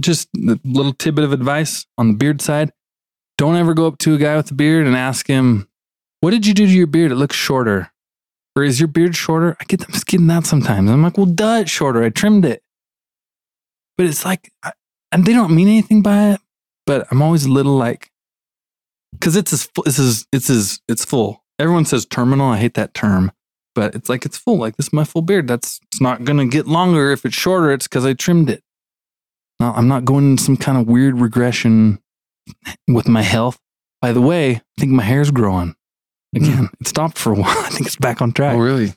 [0.00, 2.72] just a little tidbit of advice on the beard side.
[3.38, 5.68] Don't ever go up to a guy with a beard and ask him,
[6.20, 7.10] What did you do to your beard?
[7.10, 7.90] It looks shorter.
[8.56, 9.56] Or is your beard shorter?
[9.60, 10.90] I get them getting that sometimes.
[10.90, 12.02] I'm like, well, duh, it's shorter.
[12.02, 12.62] I trimmed it.
[13.98, 14.72] But it's like, I-
[15.12, 16.40] and they don't mean anything by it.
[16.86, 18.10] But I'm always a little like,
[19.12, 21.44] because it's as it's as it's as it's full.
[21.58, 22.48] Everyone says terminal.
[22.48, 23.32] I hate that term,
[23.74, 24.56] but it's like it's full.
[24.56, 25.48] Like this is my full beard.
[25.48, 27.72] That's it's not gonna get longer if it's shorter.
[27.72, 28.62] It's because I trimmed it.
[29.60, 31.98] No, I'm not going in some kind of weird regression
[32.86, 33.58] with my health.
[34.00, 35.74] By the way, I think my hair's growing
[36.34, 36.42] hmm.
[36.44, 36.68] again.
[36.80, 37.58] It stopped for a while.
[37.58, 38.54] I think it's back on track.
[38.54, 38.94] oh really?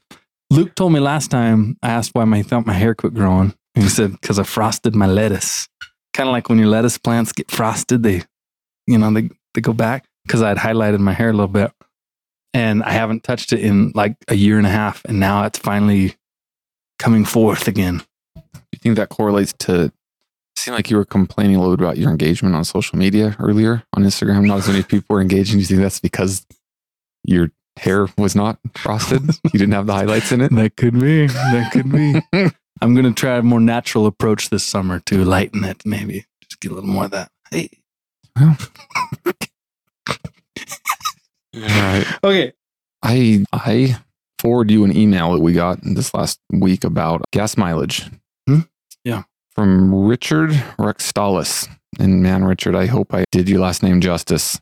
[0.51, 3.53] Luke told me last time I asked why my, thought my hair quit growing.
[3.75, 5.67] And he said, because I frosted my lettuce.
[6.13, 8.23] Kind of like when your lettuce plants get frosted, they,
[8.85, 11.71] you know, they, they go back because I had highlighted my hair a little bit.
[12.53, 15.05] And I haven't touched it in like a year and a half.
[15.05, 16.15] And now it's finally
[16.99, 18.03] coming forth again.
[18.35, 19.93] Do you think that correlates to
[20.61, 23.83] seemed like you were complaining a little bit about your engagement on social media earlier
[23.93, 24.45] on Instagram.
[24.45, 25.55] Not as many people were engaging.
[25.55, 26.45] Do you think that's because
[27.23, 29.23] your hair was not frosted?
[29.45, 30.53] you didn't have the highlights in it?
[30.53, 31.27] That could be.
[31.27, 32.21] That could be.
[32.81, 36.25] I'm going to try a more natural approach this summer to lighten it, maybe.
[36.43, 37.31] Just get a little more of that.
[37.51, 37.69] Hey.
[38.39, 38.55] All
[41.53, 42.05] right.
[42.23, 42.53] Okay.
[43.03, 43.97] I I
[44.39, 48.09] forward you an email that we got this last week about gas mileage.
[48.47, 48.61] Hmm?
[49.03, 49.23] Yeah.
[49.53, 51.67] From Richard Rextalis.
[51.99, 54.59] And man, Richard, I hope I did your last name justice.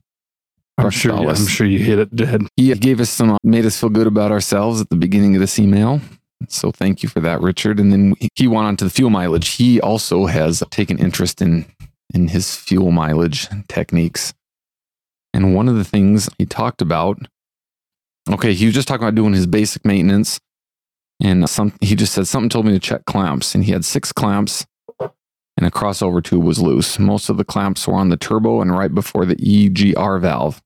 [0.80, 2.48] I'm sure, I'm sure you hit it dead.
[2.56, 5.60] He gave us some, made us feel good about ourselves at the beginning of this
[5.60, 6.02] email.
[6.48, 7.80] So thank you for that, Richard.
[7.80, 9.50] And then he went on to the fuel mileage.
[9.50, 11.66] He also has taken interest in
[12.14, 14.34] in his fuel mileage techniques.
[15.34, 17.20] And one of the things he talked about,
[18.32, 20.40] okay, he was just talking about doing his basic maintenance.
[21.22, 23.54] And some he just said something told me to check clamps.
[23.54, 24.66] And he had six clamps
[25.60, 26.98] and a crossover tube was loose.
[26.98, 30.62] Most of the clamps were on the turbo and right before the EGR valve.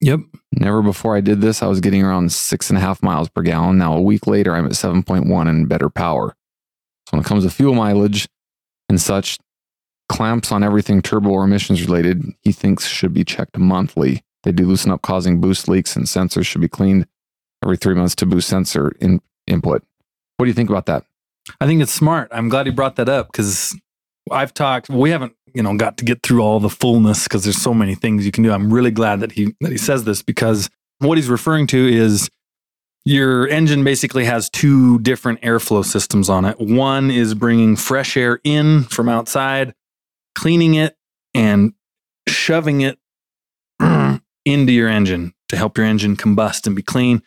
[0.00, 0.20] Yep.
[0.52, 3.42] Never before I did this, I was getting around six and a half miles per
[3.42, 3.78] gallon.
[3.78, 6.36] Now, a week later, I'm at 7.1 and better power.
[7.08, 8.28] So, when it comes to fuel mileage
[8.88, 9.38] and such,
[10.08, 14.22] clamps on everything turbo or emissions related, he thinks should be checked monthly.
[14.44, 17.06] They do loosen up, causing boost leaks, and sensors should be cleaned
[17.64, 19.82] every three months to boost sensor in, input.
[20.36, 21.04] What do you think about that?
[21.60, 22.28] I think it's smart.
[22.32, 23.74] I'm glad he brought that up because
[24.30, 24.88] I've talked.
[24.88, 27.94] We haven't, you know, got to get through all the fullness because there's so many
[27.94, 28.52] things you can do.
[28.52, 32.28] I'm really glad that he that he says this because what he's referring to is
[33.06, 36.60] your engine basically has two different airflow systems on it.
[36.60, 39.72] One is bringing fresh air in from outside,
[40.34, 40.94] cleaning it
[41.32, 41.72] and
[42.28, 42.98] shoving it
[44.44, 47.22] into your engine to help your engine combust and be clean.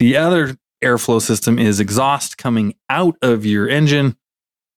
[0.00, 4.16] The other airflow system is exhaust coming out of your engine,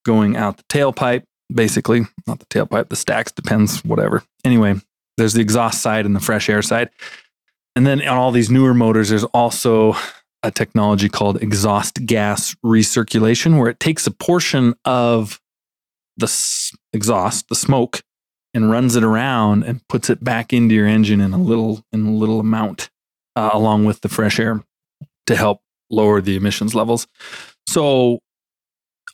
[0.06, 1.24] going out the tailpipe,
[1.54, 2.02] basically.
[2.26, 4.22] Not the tailpipe, the stacks, depends, whatever.
[4.44, 4.74] Anyway,
[5.16, 6.90] there's the exhaust side and the fresh air side.
[7.76, 9.96] And then on all these newer motors, there's also
[10.42, 15.40] a technology called exhaust gas recirculation, where it takes a portion of
[16.16, 18.02] the s- exhaust, the smoke,
[18.52, 22.06] and runs it around and puts it back into your engine in a little in
[22.06, 22.90] a little amount,
[23.34, 24.62] uh, along with the fresh air,
[25.26, 27.08] to help lower the emissions levels.
[27.68, 28.20] So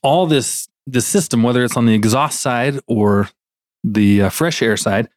[0.03, 3.29] all this this system, whether it's on the exhaust side or
[3.85, 5.09] the uh, fresh air side,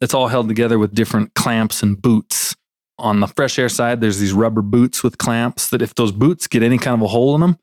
[0.00, 2.56] it's all held together with different clamps and boots.
[2.98, 6.46] On the fresh air side, there's these rubber boots with clamps that if those boots
[6.46, 7.58] get any kind of a hole in them,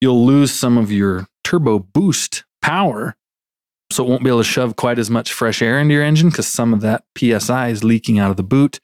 [0.00, 3.16] you'll lose some of your turbo boost power.
[3.92, 6.30] So it won't be able to shove quite as much fresh air into your engine
[6.30, 8.80] because some of that PSI is leaking out of the boot.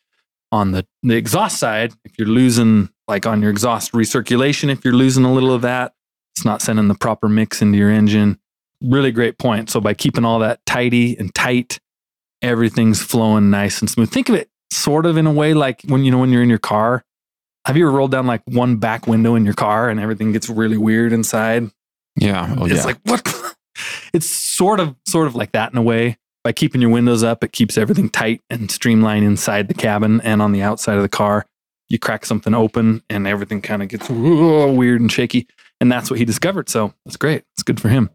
[0.52, 4.94] On the, the exhaust side, if you're losing, like on your exhaust recirculation, if you're
[4.94, 5.94] losing a little of that,
[6.40, 8.38] it's not sending the proper mix into your engine.
[8.80, 9.68] Really great point.
[9.68, 11.78] So by keeping all that tidy and tight,
[12.40, 14.10] everything's flowing nice and smooth.
[14.10, 16.48] Think of it sort of in a way like when you know when you're in
[16.48, 17.04] your car.
[17.66, 20.48] Have you ever rolled down like one back window in your car and everything gets
[20.48, 21.70] really weird inside?
[22.16, 22.54] Yeah.
[22.56, 22.84] Oh, it's yeah.
[22.84, 23.54] like what?
[24.14, 26.16] it's sort of sort of like that in a way.
[26.42, 30.40] By keeping your windows up, it keeps everything tight and streamlined inside the cabin and
[30.40, 31.44] on the outside of the car.
[31.90, 35.46] You crack something open and everything kind of gets weird and shaky.
[35.80, 36.68] And that's what he discovered.
[36.68, 37.44] So that's great.
[37.54, 38.10] It's good for him.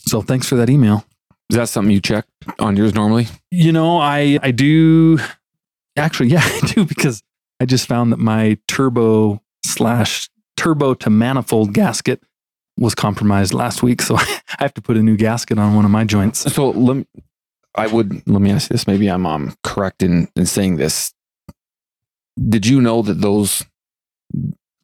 [0.00, 1.04] So thanks for that email.
[1.50, 2.26] Is that something you check
[2.58, 3.28] on yours normally?
[3.50, 5.18] You know, I I do
[5.96, 7.22] actually, yeah, I do because
[7.60, 12.22] I just found that my turbo slash turbo to manifold gasket
[12.78, 14.02] was compromised last week.
[14.02, 16.52] So I have to put a new gasket on one of my joints.
[16.52, 17.06] So let me,
[17.74, 18.86] I would let me ask this.
[18.86, 21.12] Maybe I'm um, correct in, in saying this.
[22.48, 23.64] Did you know that those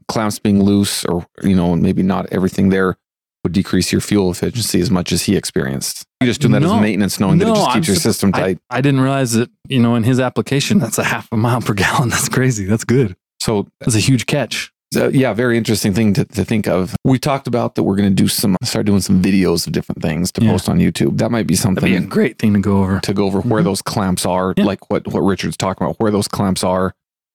[0.09, 2.96] clamps being loose, or you know, maybe not everything there,
[3.44, 6.05] would decrease your fuel efficiency as much as he experienced?
[6.20, 6.74] You just doing that No.
[6.76, 8.59] as maintenance, knowing that it No, just I'm keeps your suppo- system tight.
[8.70, 11.74] I didn't realize that, you know, in his application, that's a half a mile per
[11.74, 12.09] gallon.
[12.11, 12.64] That's crazy.
[12.66, 13.16] That's good.
[13.40, 14.70] so That's a huge catch.
[14.94, 16.94] Uh, yeah, very interesting thing to, to think of.
[17.03, 20.03] We talked about that we're going to do some, start doing some videos of different
[20.03, 20.50] things to Yeah.
[20.53, 21.16] post on YouTube.
[21.16, 23.00] That might be That'd be a something great thing to go over.
[23.00, 23.64] to go over where Mhm.
[23.64, 24.64] those clamps are, Yeah.
[24.64, 26.92] like what, what Richard's talking about, where those clamps are.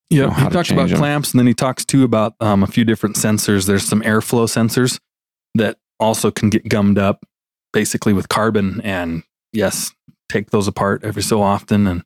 [0.10, 0.98] Yeah, he talks about change 'em.
[1.00, 3.66] clamps, and then he talks too about um, a few different sensors.
[3.66, 5.00] There's some airflow sensors
[5.56, 7.26] that also can get gummed up,
[7.74, 8.80] basically with carbon.
[8.84, 9.92] And yes,
[10.30, 12.04] take those apart every so often and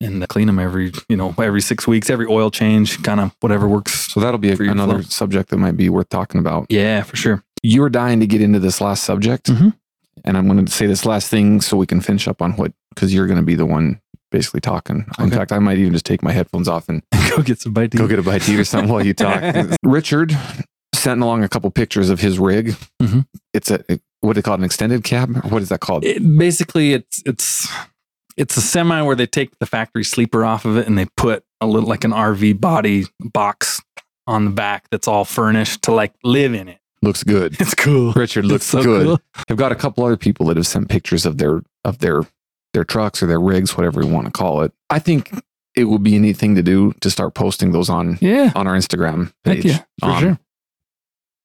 [0.00, 3.66] and clean them every you know every six weeks, every oil change, kind of whatever
[3.68, 4.12] works.
[4.12, 5.02] So that'll be a, another flow.
[5.02, 6.66] subject that might be worth talking about.
[6.70, 7.42] Yeah, for sure.
[7.62, 9.46] You were dying to get into this last subject.
[9.46, 9.74] Mhm.
[10.24, 12.72] And I'm going to say this last thing so we can finish up on what,
[12.94, 14.00] because you're going to be the one
[14.30, 15.06] basically talking.
[15.18, 17.90] In fact, I might even just take my headphones off and go get some bite
[17.92, 18.08] to go eat.
[18.08, 19.42] get a bite to eat or something while you talk.
[19.82, 20.36] Richard
[20.94, 22.74] sent along a couple pictures of his rig.
[23.02, 23.26] Mhm.
[23.54, 23.84] It's a,
[24.20, 25.44] what do they call it, an extended cab?
[25.50, 26.04] What is that called?
[26.04, 27.68] It, basically, it's it's
[28.36, 31.44] it's a semi where they take the factory sleeper off of it and they put
[31.60, 33.80] a little like an RV body box
[34.26, 36.78] on the back that's all furnished to like live in it.
[37.02, 37.56] Looks good.
[37.60, 38.12] It's cool.
[38.14, 39.06] Richard looks so good.
[39.06, 39.20] cool.
[39.48, 42.22] I've got a couple other people that have sent pictures of their of their
[42.76, 44.72] their trucks or their rigs, whatever you want to call it.
[44.90, 45.32] I think
[45.74, 48.66] it would be a neat thing to do to start posting those on Yeah, on
[48.68, 49.64] our Instagram heck page.
[49.64, 50.38] yeah, for Um, sure.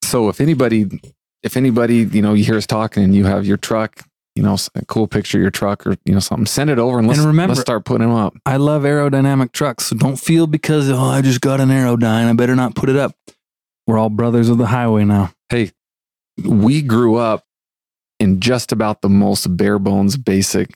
[0.04, 1.02] So if anybody
[1.44, 4.04] if anybody, you know, you hear us talking and you have your truck,
[4.36, 7.00] you know, a cool picture of your truck or you know something, send it over
[7.00, 8.36] and let's And remember- let's start putting them up.
[8.46, 12.34] I love aerodynamic trucks, so don't feel because oh I just got an Aerodyne, I
[12.34, 13.16] better not put it up.
[13.88, 15.32] We're all brothers of the highway now.
[15.50, 15.72] Hey,
[16.44, 17.44] we grew up
[18.22, 20.74] in just about the most bare bones basic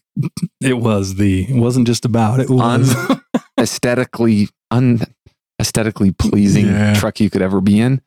[0.61, 1.43] It was the.
[1.49, 2.39] It wasn't just about.
[2.39, 2.95] It was.
[3.59, 5.01] aesthetically un
[5.61, 6.93] aesthetically pleasing Yeah.
[6.95, 8.01] truck you could ever be in.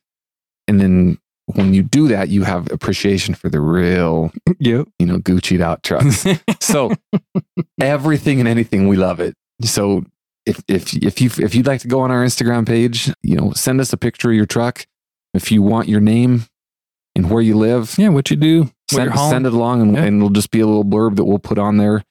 [0.67, 4.87] And then when you do that, you have appreciation for the real, yep.
[4.99, 6.27] you know, Gucci'd out trucks.
[6.61, 6.93] so
[7.81, 9.35] everything and anything, we love it.
[9.63, 10.05] So
[10.45, 13.53] if if if you if you'd like to go on our Instagram page, you know,
[13.53, 14.87] send us a picture of your truck.
[15.33, 16.45] If you want your name
[17.15, 18.71] and where you live, yeah, what you do?
[18.91, 20.05] Send, send it along and, Yeah.
[20.05, 22.05] and it'll just be a little blurb that we'll put on there.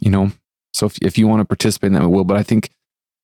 [0.00, 0.32] You know,
[0.72, 2.24] so if if you want to participate in that, we will.
[2.24, 2.70] But I think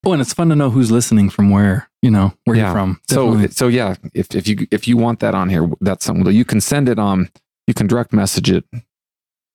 [0.04, 1.88] Oh, and it's fun to know who's listening from where.
[2.02, 2.64] You know where Yeah.
[2.66, 3.00] you're from.
[3.08, 3.54] So Definitely.
[3.54, 6.44] so yeah, if if you if you want that on here, that's something that you
[6.44, 7.28] can send it on.
[7.66, 8.64] You can direct message it.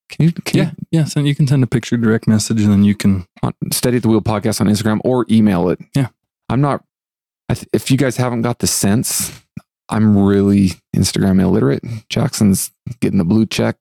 [0.10, 0.32] Can you?
[0.34, 1.04] Can yeah, yeah.
[1.06, 3.20] So you can send a picture, direct message, and then you can.
[3.42, 5.80] you on Steady at the Wheel podcast on Instagram or email it.
[5.96, 6.08] Yeah.
[6.50, 6.84] I'm not.
[7.48, 9.42] I th- if you guys haven't got the sense,
[9.92, 11.84] I'm really Instagram illiterate.
[12.10, 12.72] Jackson's
[13.02, 13.78] getting the blue check.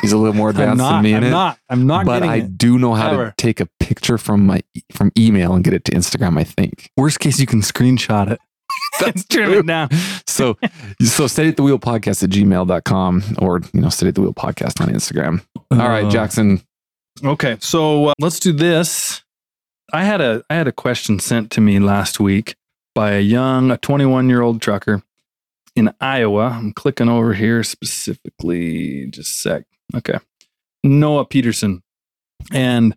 [0.00, 0.92] He's a little more advanced not.
[0.94, 1.30] than me in I'm it.
[1.30, 1.58] not.
[1.68, 2.56] I'm not but I it.
[2.58, 3.26] do know how Ever.
[3.30, 4.62] to take a picture from my
[4.92, 6.38] from email and get it to Instagram.
[6.38, 6.90] I think.
[6.96, 8.40] Worst case, you can screenshot it.
[9.00, 9.58] That's Trim true.
[9.60, 9.90] it down.
[10.26, 10.56] so
[11.02, 14.32] so steady at the wheel podcast at gmail.com or you know steady at the wheel
[14.34, 16.62] podcast on instagram all right Uh, jackson
[17.22, 19.22] Okay, so uh, let's do this.
[19.92, 22.56] I had a I had a question sent to me last week
[22.94, 25.02] by a young, a 21 year old trucker
[25.74, 26.48] in Iowa.
[26.48, 29.06] I'm clicking over here specifically.
[29.10, 29.64] Just sec.
[29.94, 30.18] Okay,
[30.82, 31.82] Noah Peterson,
[32.52, 32.96] and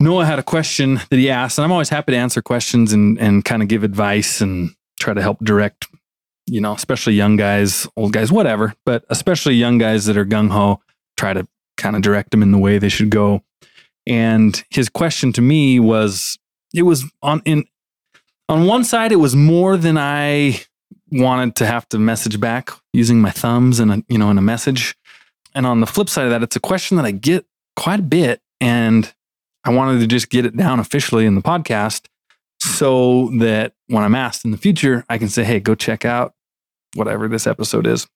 [0.00, 3.18] Noah had a question that he asked, and I'm always happy to answer questions and
[3.18, 5.86] and kind of give advice and try to help direct,
[6.46, 10.50] you know, especially young guys, old guys, whatever, but especially young guys that are gung
[10.50, 10.80] ho.
[11.16, 13.42] Try to kind of direct them in the way they should go.
[14.06, 16.38] And his question to me was
[16.74, 17.64] it was on in
[18.48, 20.62] on one side it was more than I
[21.10, 24.96] wanted to have to message back using my thumbs and you know in a message.
[25.54, 27.46] And on the flip side of that it's a question that I get
[27.76, 29.12] quite a bit and
[29.64, 32.06] I wanted to just get it down officially in the podcast
[32.60, 36.34] so that when I'm asked in the future I can say hey go check out
[36.94, 38.06] whatever this episode is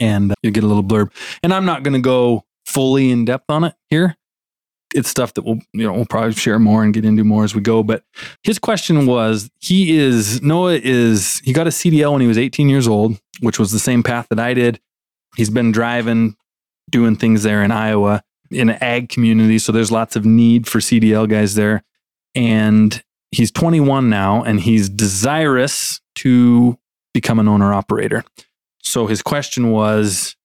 [0.00, 1.12] and uh, you get a little blurb.
[1.42, 4.16] And I'm not going to go fully in depth on it here,
[4.94, 7.54] it's stuff that we'll you know we'll probably share more and get into more as
[7.54, 7.82] we go.
[7.82, 8.04] But
[8.42, 12.68] his question was he is Noah is he got a CDL when he was 18
[12.68, 14.80] years old, which was the same path that I did.
[15.36, 16.36] He's been driving,
[16.90, 20.80] doing things there in Iowa in an ag community, so there's lots of need for
[20.80, 21.84] CDL guys there.
[22.34, 26.78] And he's 21 now, and he's desirous to
[27.14, 28.24] become an owner operator.
[28.82, 30.36] So his question was,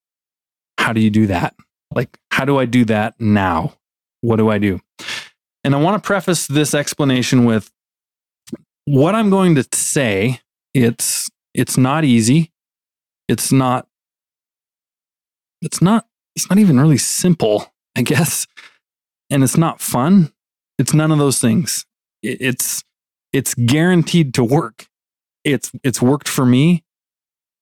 [0.78, 1.56] how do you do that?
[1.93, 3.74] Like, how do I do that now?
[4.26, 4.80] What do I do?
[5.64, 7.72] And I want to preface this explanation with
[8.86, 10.42] what I'm going to say.
[10.74, 12.52] It's it's not easy.
[13.28, 13.88] It's not
[15.62, 18.48] it's not it's not even really simple, I guess.
[19.30, 20.32] And it's not fun.
[20.78, 21.86] It's none of those things.
[22.22, 22.84] It's
[23.32, 24.88] it's guaranteed to work.
[25.44, 26.84] It's it's worked for me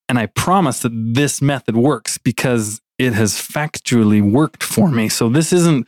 [0.10, 5.10] and I promise that this method works because it has factually worked for me.
[5.10, 5.88] So this isn't,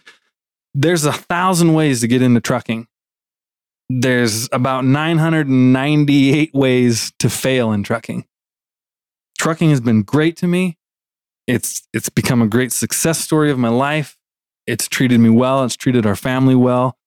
[0.75, 2.87] there's a thousand ways to get into trucking.
[3.89, 8.25] There's about 998 ways to fail in trucking.
[9.37, 10.77] Trucking has been great to me.
[11.47, 14.17] It's, it's become a great success story of my life.
[14.67, 15.63] It's treated me well.
[15.63, 16.97] It's treated our family well.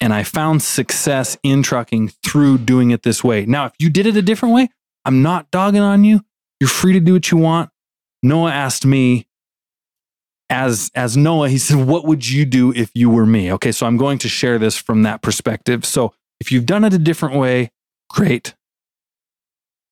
[0.00, 3.44] And I found success in trucking through doing it this way.
[3.44, 4.68] Now, if you did it a different way,
[5.04, 6.20] I'm not dogging on you.
[6.60, 7.70] You're free to do what you want.
[8.22, 9.26] Noah asked me,
[10.50, 13.86] as as Noah, he said, "What would you do if you were me?" Okay, so
[13.86, 15.84] I'm going to share this from that perspective.
[15.86, 17.70] So if you've done it a different way,
[18.10, 18.54] great.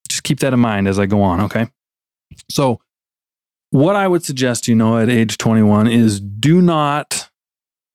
[0.09, 1.39] Just keep that in mind as I go on.
[1.41, 1.67] Okay,
[2.51, 2.81] so
[3.71, 7.29] what I would suggest you know at age 21 is do not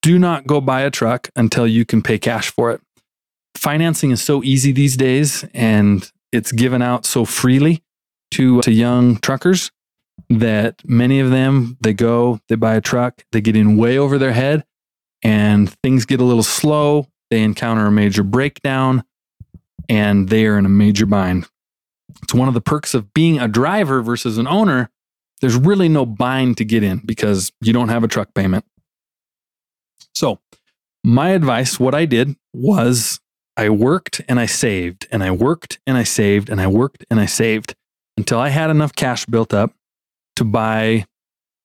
[0.02, 2.80] do not go buy a truck until you can pay cash for it.
[3.56, 7.82] Financing is so easy these days, and it's given out so freely
[8.30, 9.70] to to young truckers
[10.40, 14.18] that many of them they go, they buy a truck, they get in way over
[14.18, 14.64] their head,
[15.22, 17.08] and things get a little slow.
[17.30, 19.04] They encounter a major breakdown,
[19.88, 21.48] and they are in a major bind.
[22.22, 24.90] It's one of the perks of being a driver versus an owner.
[25.40, 28.64] There's really no bind to get in because you don't have a truck payment.
[30.14, 30.38] So,
[31.02, 33.20] my advice, what I did was
[33.56, 37.18] I worked and I saved, and I worked and I saved, and I worked and
[37.20, 37.74] I saved
[38.16, 39.72] until I had enough cash built up
[40.36, 41.06] to buy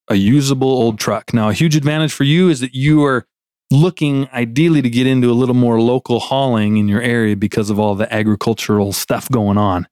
[0.09, 1.33] a usable old truck.
[1.33, 3.25] Now, a huge advantage for you is that you are
[3.71, 7.79] looking ideally to get into a little more local hauling in your area because of
[7.79, 9.87] all the agricultural stuff going on.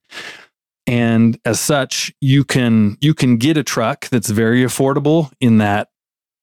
[0.86, 5.88] And as such, you can you can get a truck that's very affordable in that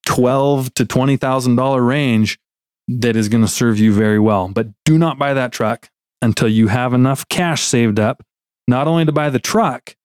[0.05, 2.39] twelve to twenty thousand dollar range
[2.87, 4.47] that is going to serve you very well.
[4.47, 5.89] But do not buy that truck
[6.21, 8.23] until you have enough cash saved up,
[8.67, 9.95] not only to buy the truck,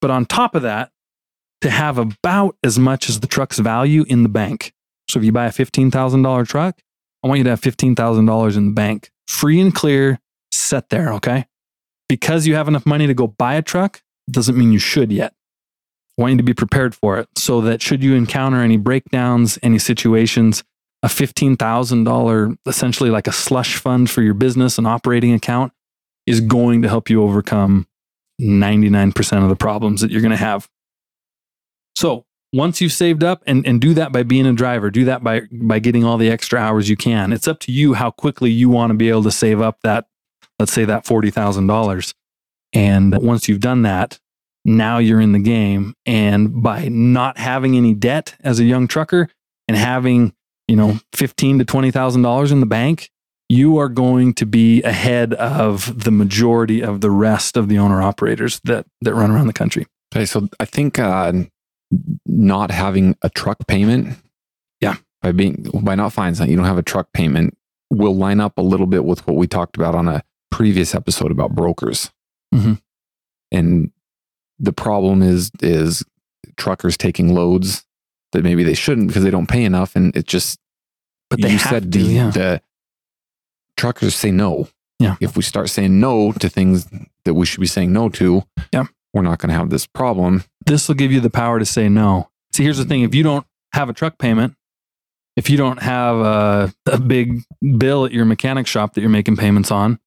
[0.00, 0.90] but on top of that,
[1.62, 4.72] to have about as much as the truck's value in the bank.
[5.08, 6.80] So if you buy a $15,000 truck,
[7.22, 11.46] I want you to have $15,000 in the bank, free and clear, set there, okay?
[12.08, 15.34] Because you have enough money to go buy a truck doesn't mean you should yet.
[16.18, 19.58] I want you to be prepared for it so that should you encounter any breakdowns,
[19.62, 20.62] any situations,
[21.02, 25.72] a $15,000, essentially like a slush fund for your business, and operating account,
[26.26, 27.86] is going to help you overcome
[28.40, 30.68] 99% of the problems that you're going to have.
[31.96, 35.24] So once you've saved up and, and do that by being a driver, do that
[35.24, 37.32] by, by getting all the extra hours you can.
[37.32, 40.06] It's up to you how quickly you want to be able to save up that,
[40.58, 42.14] let's say that $40,000.
[42.74, 44.18] And once you've done that,
[44.64, 45.94] now you're in the game.
[46.06, 49.28] And by not having any debt as a young trucker
[49.68, 50.34] and having,
[50.68, 53.10] you know, fifteen to twenty thousand dollars in the bank,
[53.48, 58.02] you are going to be ahead of the majority of the rest of the owner
[58.02, 59.86] operators that that run around the country.
[60.14, 61.32] Okay, so I think uh,
[62.26, 64.16] not having a truck payment,
[64.80, 67.56] yeah, by being by not finding you don't have a truck payment,
[67.90, 71.30] will line up a little bit with what we talked about on a previous episode
[71.30, 72.10] about brokers.
[72.54, 72.80] Mhm.
[73.50, 73.90] And
[74.58, 76.02] the problem is is
[76.56, 77.84] truckers taking loads
[78.32, 80.58] that maybe they shouldn't because they don't pay enough, and it just.
[81.30, 82.30] But they you said to, the, yeah.
[82.30, 82.62] the
[83.76, 84.68] truckers say no.
[84.98, 85.16] Yeah.
[85.20, 86.86] If we start saying no to things
[87.24, 88.84] that we should be saying no to, Yeah.
[89.14, 90.44] we're not going to have this problem.
[90.66, 92.30] This will give you the power to say no.
[92.52, 94.54] See, here's the thing: if you don't have a truck payment,
[95.36, 97.42] if you don't have a, a big
[97.78, 99.98] bill at your mechanic shop that you're making payments on,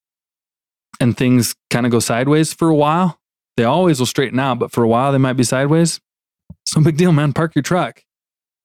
[0.99, 3.19] and things kind of go sideways for a while,
[3.57, 5.99] they always will straighten out, but for a while they might be sideways.
[6.65, 7.33] So big deal, man.
[7.33, 8.03] Park your truck.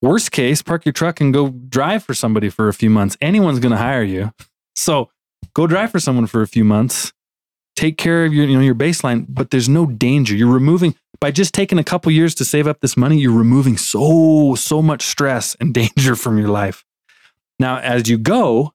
[0.02, 3.18] Worst case, park your truck and go drive for somebody for a few months.
[3.20, 4.32] Anyone's going to hire you,
[4.74, 5.10] so
[5.52, 7.12] go drive for someone for a few months.
[7.76, 10.34] Take care of your, you know, your baseline, but there's no danger.
[10.34, 13.76] You're removing by just taking a couple years to save up this money, you're removing
[13.76, 16.84] so, so much stress and danger from your life.
[17.58, 18.72] Now, as you go,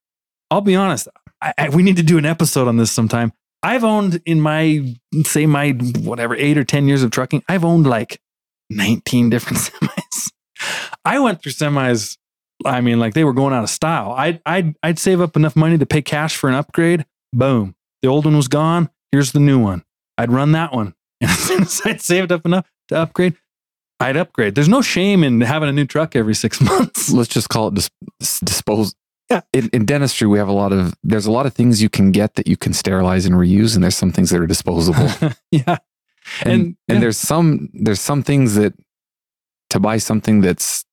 [0.51, 1.07] I'll be honest,
[1.41, 3.33] I, I, we need to do an episode on this sometime.
[3.63, 7.87] I've owned in my, say, my whatever, eight or 10 years of trucking, I've owned
[7.87, 8.21] like
[8.69, 10.31] 19 different semis.
[11.03, 12.17] I went through semis.
[12.63, 14.11] I mean, like they were going out of style.
[14.11, 17.05] I'd, I'd, I'd save up enough money to pay cash for an upgrade.
[17.33, 17.75] Boom.
[18.01, 18.89] The old one was gone.
[19.11, 19.83] Here's the new one.
[20.17, 20.94] I'd run that one.
[21.51, 23.35] And as soon as I'd saved up enough to upgrade,
[23.99, 24.55] I'd upgrade.
[24.55, 27.09] There's no shame in having a new truck every six months.
[27.11, 28.95] Let's just call it dis- dispose.
[29.29, 29.41] Yeah.
[29.53, 32.11] In, in dentistry, we have a lot of, there's a lot of things you can
[32.11, 35.07] get that you can sterilize and reuse, and there's some things that are disposable.
[35.51, 35.77] yeah.
[36.41, 36.99] and And- and, yeah.
[36.99, 38.73] there's some there's some things that
[39.71, 40.85] to buy something that's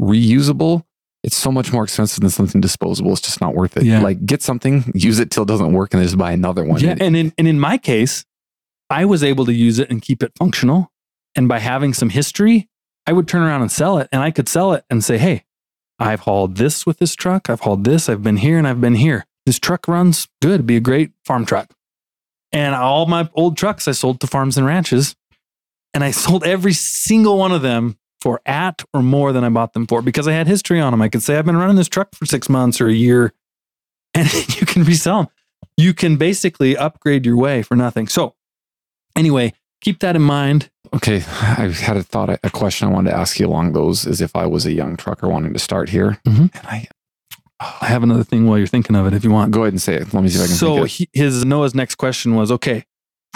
[0.00, 0.84] reusable
[1.22, 4.00] it's so much more expensive than something disposable it's just not worth it Yeah.
[4.02, 6.80] like get something use it till it doesn't work and then just buy another one
[6.80, 8.24] Yeah, and in and in my case,
[8.92, 10.92] I was able to use it and keep it functional.
[11.34, 12.68] And by having some history,
[13.06, 15.44] I would turn around and sell it, and I could sell it and say, "Hey,
[15.98, 17.48] I've hauled this with this truck.
[17.48, 18.08] I've hauled this.
[18.08, 19.24] I've been here and I've been here.
[19.46, 20.54] This truck runs good.
[20.54, 21.72] It'd be a great farm truck."
[22.52, 25.16] And all my old trucks I sold to farms and ranches,
[25.94, 29.72] and I sold every single one of them for at or more than I bought
[29.72, 31.02] them for because I had history on them.
[31.02, 33.32] I could say I've been running this truck for six months or a year,
[34.14, 34.30] and
[34.60, 35.28] you can resell them
[35.76, 38.06] you can basically upgrade your way for nothing.
[38.06, 38.34] So,
[39.16, 40.70] anyway, keep that in mind.
[40.94, 41.16] okay
[41.58, 44.34] i had a thought a question i wanted to ask you along those is if
[44.36, 46.54] i was a young trucker wanting to start here Mhm.
[46.54, 46.86] and i
[47.82, 49.52] I have another thing while you're thinking of it if you want.
[49.52, 51.74] go ahead and say it let me see if i can So, he, his Noah's
[51.74, 52.84] next question was okay.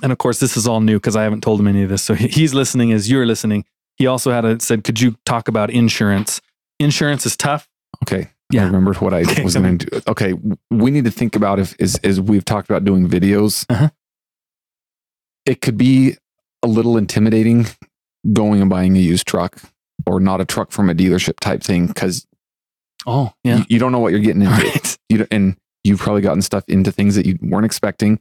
[0.02, 2.02] And of course, this is all new because I haven't told him any of this.
[2.02, 3.64] So, he- he's listening as you're listening.
[3.96, 6.40] He also had a, said, Could you talk about insurance?
[6.80, 7.68] Insurance is tough.
[8.02, 8.62] okay Yeah.
[8.62, 10.34] i remembered what i Okay, was going to do okay
[10.70, 13.88] we need to think about if is is we've talked about doing videos Uh-huh.
[15.46, 16.16] It could be
[16.62, 17.66] a little intimidating
[18.32, 19.60] going and buying a used truck
[20.06, 22.26] or not a truck from a dealership type thing because
[23.06, 23.58] Oh, yeah.
[23.58, 24.52] you, you don't know what you're getting into.
[24.54, 24.98] Right.
[25.08, 28.18] You don't- and you've probably gotten stuff into things that you weren't expecting.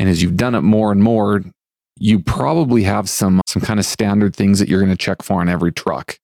[0.00, 1.42] And as you've done it more and more,
[2.00, 5.40] you probably have some some kind of standard things that you're going to check for
[5.40, 6.18] on every truck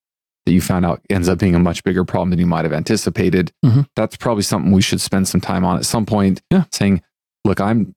[0.45, 2.73] that you found out ends up being a much bigger problem than you might have
[2.73, 3.51] anticipated.
[3.65, 3.87] Mhm.
[3.95, 6.41] That's probably something we should spend some time on at some point.
[6.51, 6.65] Yeah.
[6.73, 7.01] Saying,
[7.45, 7.93] look, I'm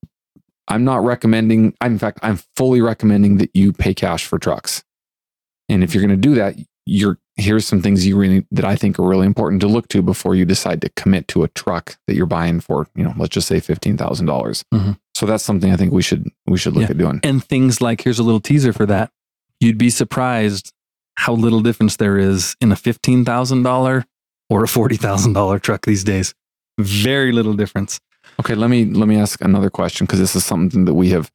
[0.69, 1.73] I'm not recommending.
[1.81, 4.83] I'm, In fact, I'm fully recommending that you pay cash for trucks.
[5.67, 6.55] And if you're going to do that,
[6.85, 10.01] you're here's some things you really that I think are really important to look to
[10.01, 13.33] before you decide to commit to a truck that you're buying for, you know, let's
[13.33, 14.63] just say fifteen thousand dollars.
[14.73, 14.97] Mhm.
[15.15, 16.89] So that's something I think we should we should look Yeah.
[16.91, 17.19] at doing.
[17.23, 19.11] And things like here's a little teaser for that.
[19.59, 20.73] You'd be surprised
[21.15, 24.05] how little difference there is in a $15,000
[24.49, 26.33] or a $40,000 truck these days.
[26.79, 27.99] Very little difference.
[28.39, 31.29] Okay, let me let me ask another question because this is something that we have.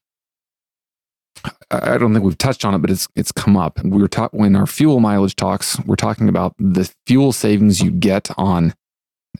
[1.70, 3.82] I don't think we've touched on it, but it's it's come up.
[3.84, 5.78] We were talking when our fuel mileage talks.
[5.80, 8.74] We're talking about the fuel savings you get on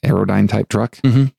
[0.05, 0.97] Aerodyne type truck.
[0.97, 1.33] Mhm.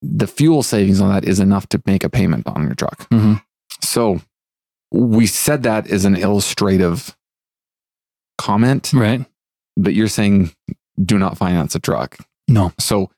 [0.00, 3.08] The fuel savings on that is enough to make a payment on your truck.
[3.10, 3.40] Mhm.
[3.80, 4.20] So
[4.90, 7.16] we said that as an illustrative
[8.38, 9.24] comment, Right?
[9.76, 10.50] but you're saying
[11.02, 12.18] do not finance a truck.
[12.48, 12.72] No.
[12.80, 13.10] So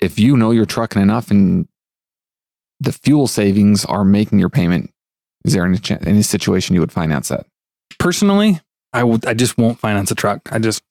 [0.00, 1.68] if you know you're trucking enough and
[2.80, 4.90] the fuel savings are making your payment,
[5.44, 7.46] is there any, any situation you would finance that?
[7.98, 8.60] Personally,
[8.92, 10.48] I would I just won't finance a truck.
[10.52, 10.82] I just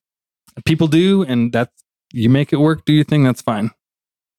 [0.66, 1.72] people do and that's
[2.12, 3.72] you make it work, do your thing, that's fine.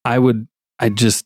[0.05, 0.47] I would
[0.79, 1.25] I just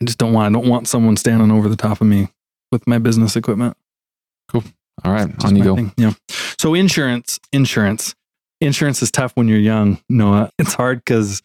[0.00, 2.28] I just don't want I don't want someone standing over the top of me
[2.72, 3.76] with my business equipment.
[4.48, 4.64] Cool.
[5.04, 5.76] All right, Just on you go.
[5.76, 5.92] thing.
[5.96, 6.12] Yeah.
[6.58, 8.14] So insurance, insurance,
[8.60, 10.00] insurance is tough when you're young.
[10.08, 11.42] Noah, it's hard because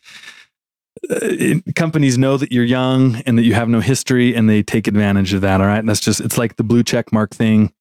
[1.12, 4.88] Uh, companies know that you're young and that you have no history, and they take
[4.88, 5.60] advantage of that.
[5.60, 7.74] All right, and that's just it's like the blue check mark thing.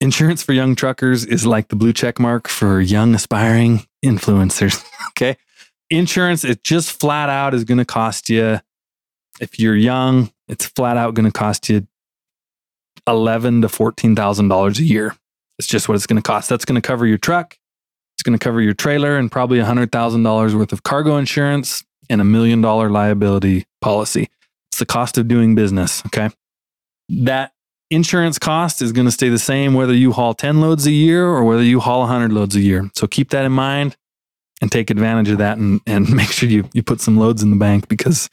[0.00, 4.84] Insurance for young truckers is like the blue check mark for young aspiring influencers.
[5.10, 5.36] okay,
[5.90, 8.60] insurance it just flat out is going to cost you.
[9.40, 11.88] If you're young, it's flat out going to cost you
[13.08, 15.16] eleven to fourteen thousand dollars a year.
[15.58, 16.48] It's just what it's going to cost.
[16.48, 17.58] That's going to cover your truck.
[18.14, 21.82] It's going to cover your trailer and probably hundred thousand dollars worth of cargo insurance
[22.10, 24.28] and a million dollar liability policy.
[24.70, 26.02] It's the cost of doing business.
[26.06, 26.30] Okay,
[27.08, 27.52] that
[27.90, 31.26] insurance cost is going to stay the same whether you haul ten loads a year
[31.26, 32.90] or whether you haul hundred loads a year.
[32.94, 33.96] So keep that in mind
[34.60, 37.50] and take advantage of that and and make sure you you put some loads in
[37.50, 38.28] the bank because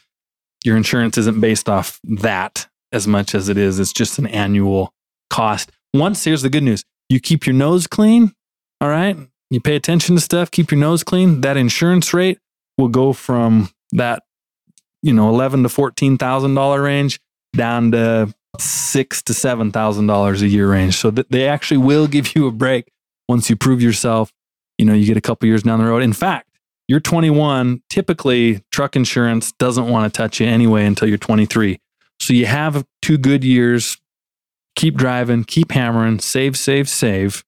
[0.64, 3.80] your insurance isn't based off that as much as it is.
[3.80, 4.94] It's just an annual
[5.30, 5.72] cost.
[5.94, 8.34] Once, here's the good news you keep your nose clean,
[8.82, 9.16] all right?
[9.52, 11.42] You pay attention to stuff, keep your nose clean.
[11.42, 12.40] That insurance rate
[12.78, 14.24] will go from that,
[15.02, 17.20] you know, eleven to fourteen thousand dollar range
[17.56, 20.96] down to six to seven thousand dollars a year range.
[20.96, 22.92] So that they actually will give you a break
[23.28, 24.32] once you prove yourself.
[24.78, 26.04] You know, you get a couple years down the road.
[26.04, 26.50] In fact,
[26.88, 27.82] you're 21.
[27.90, 31.80] Typically, truck insurance doesn't want to touch you anyway until you're 23.
[32.20, 33.98] So you have two good years.
[34.76, 37.46] Keep driving, keep hammering, save, save, save.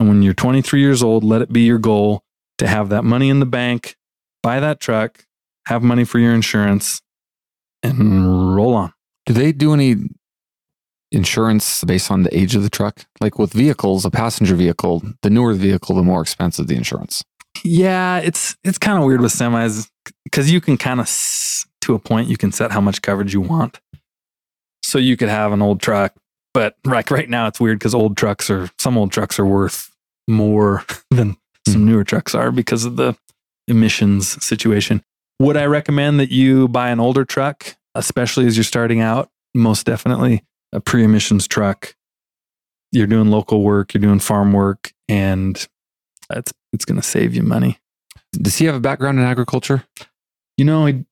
[0.00, 2.24] And when you're 23 years old, let it be your goal
[2.58, 3.96] to have that money in the bank,
[4.42, 5.24] buy that truck,
[5.66, 7.00] have money for your insurance,
[7.82, 8.92] and roll on.
[9.26, 9.96] Do they do any
[11.10, 13.04] insurance based on the age of the truck?
[13.20, 17.22] Like with vehicles, a passenger vehicle, the newer the vehicle, the more expensive the insurance.
[17.64, 19.88] Yeah, it's it's kind of weird with semis
[20.24, 21.08] because you can kind of
[21.82, 23.80] to a point you can set how much coverage you want.
[24.82, 26.14] So you could have an old truck,
[26.54, 29.90] but like right now it's weird because old trucks are some old trucks are worth
[30.26, 31.36] more than
[31.68, 31.88] some hmm.
[31.88, 33.14] newer trucks are because of the
[33.68, 35.02] emissions situation.
[35.40, 39.30] Would I recommend that you buy an older truck, especially as you're starting out?
[39.54, 41.94] Most definitely a pre emissions truck.
[42.92, 45.56] You're doing local work, you're doing farm work, and
[46.30, 47.78] it's it's going to save you money.
[48.32, 49.84] Does he have a background in agriculture?
[50.56, 51.04] You know, he,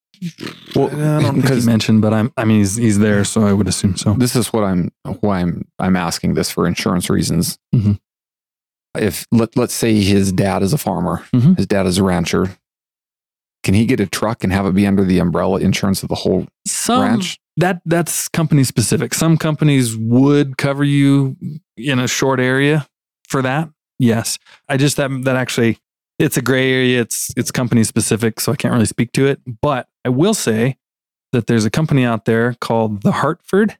[0.74, 3.52] Well, I don't think he mentioned, but I'm I mean he's he's there, so I
[3.52, 4.14] would assume so.
[4.14, 4.90] This is what I'm
[5.20, 7.58] why I'm I'm asking this for insurance reasons.
[7.74, 7.98] Mhm.
[8.96, 11.56] If let let's say his dad is a farmer, Mhm.
[11.56, 12.56] his dad is a rancher,
[13.62, 16.14] can he get a truck and have it be under the umbrella insurance of the
[16.16, 17.38] whole Some ranch?
[17.56, 19.14] that that's company specific.
[19.14, 21.36] Some companies would cover you
[21.76, 22.86] in a short area
[23.28, 23.68] for that.
[23.98, 24.38] Yes,
[24.68, 25.78] I just that that actually
[26.18, 27.00] it's a gray area.
[27.00, 29.40] It's it's company specific, so I can't really speak to it.
[29.62, 30.78] But I will say
[31.32, 33.78] that there's a company out there called the Hartford.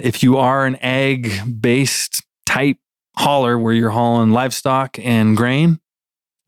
[0.00, 2.76] If you are an ag based type
[3.18, 5.80] hauler where you're hauling livestock and grain,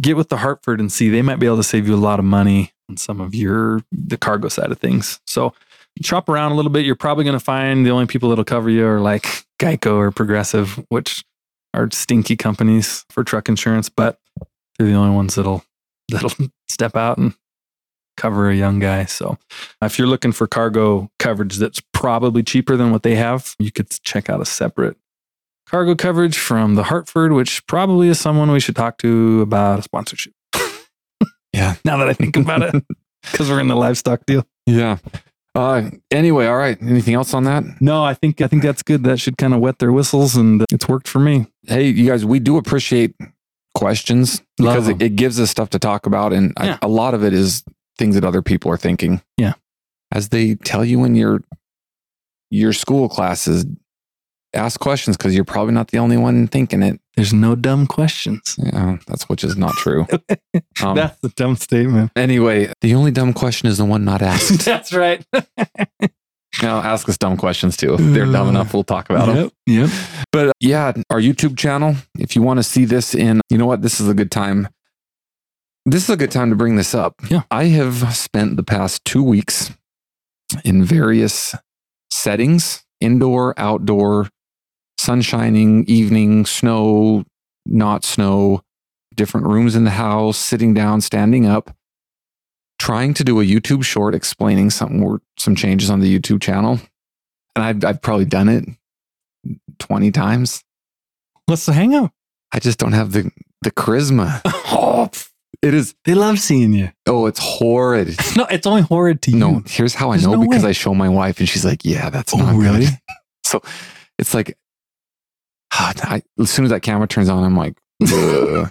[0.01, 1.09] get with the Hartford and see.
[1.09, 3.83] They might be able to save you a lot of money on some of your
[3.93, 5.21] the cargo side of things.
[5.27, 5.55] So
[6.03, 6.85] shop around a little bit.
[6.85, 10.11] You're probably going to find the only people that'll cover you are like Geico or
[10.11, 11.25] Progressive, which
[11.75, 14.19] are stinky companies for truck insurance, but
[14.79, 15.65] they're the only ones that'll
[16.09, 16.33] that'll
[16.69, 17.35] step out and
[18.17, 19.05] cover a young guy.
[19.05, 19.39] So
[19.83, 23.91] if you're looking for cargo coverage that's probably cheaper than what they have, you could
[24.03, 24.97] check out a separate
[25.69, 29.83] cargo coverage from the Hartford, which probably is someone we should talk to about a
[29.83, 30.33] sponsorship.
[31.55, 31.77] Yeah.
[31.85, 32.85] Now that I think about it,
[33.23, 34.47] because we're in the livestock deal.
[34.67, 34.99] Yeah.
[35.55, 36.77] Uh, anyway, all right.
[36.83, 37.65] Anything else on that?
[37.81, 39.03] No, I think I think that's good.
[39.05, 41.47] That should kind of wet their whistles, and it's worked for me.
[41.67, 43.15] Hey, you guys, we do appreciate
[43.75, 46.33] questions Love because it, it gives us stuff to talk about.
[46.35, 46.79] And Yeah.
[46.83, 47.65] a lot of it is
[47.97, 49.23] things that other people are thinking.
[49.39, 49.55] Yeah.
[50.13, 51.41] As they tell you in your
[52.51, 53.65] your school classes,
[54.55, 57.01] ask questions because you're probably not the only one thinking it.
[57.17, 58.57] There's no dumb questions.
[58.59, 60.07] Yeah, that's which is not true.
[60.81, 62.13] Um, that's a dumb statement.
[62.15, 64.65] anyway, the only dumb question is the one not asked.
[64.65, 65.25] that's right.
[66.63, 67.95] now, ask us dumb questions too.
[67.95, 69.37] If they're dumb enough, we'll talk about them.
[69.37, 69.53] Yep.
[69.67, 69.91] Yep.
[70.31, 73.83] But yeah, our YouTube channel, if you want to see this in, you know what?
[73.83, 74.69] This is a good time.
[75.85, 77.15] This is a good time to bring this up.
[77.29, 77.43] Yeah.
[77.51, 79.73] I have spent the past two weeks
[80.65, 81.57] in various
[82.11, 84.29] settings indoor, outdoor,
[85.09, 87.25] sun shining, evening, snow,
[87.65, 88.61] not snow,
[89.15, 91.75] different rooms in the house, sitting down, standing up,
[92.79, 96.79] trying to do a YouTube short explaining some more, some changes on the YouTube channel.
[97.57, 98.67] And I've, I've probably done it
[99.79, 100.63] 20 times.
[101.47, 102.13] What's the hang up?
[102.53, 103.31] I just don't have the
[103.63, 104.43] the charisma.
[104.71, 105.09] Oh,
[105.63, 106.91] It is they love seeing you.
[107.07, 108.15] oh, it's horrid.
[108.37, 109.39] No, it's only horrid to you.
[109.39, 110.69] No, here's how I know no because way.
[110.69, 112.87] I show my wife and she's like, "Yeah, that's Oh, not good." really?
[113.47, 113.63] So
[114.19, 114.59] it's like,
[115.73, 117.77] I, as soon as that camera turns on, I'm like,
[118.11, 118.71] "Ugh."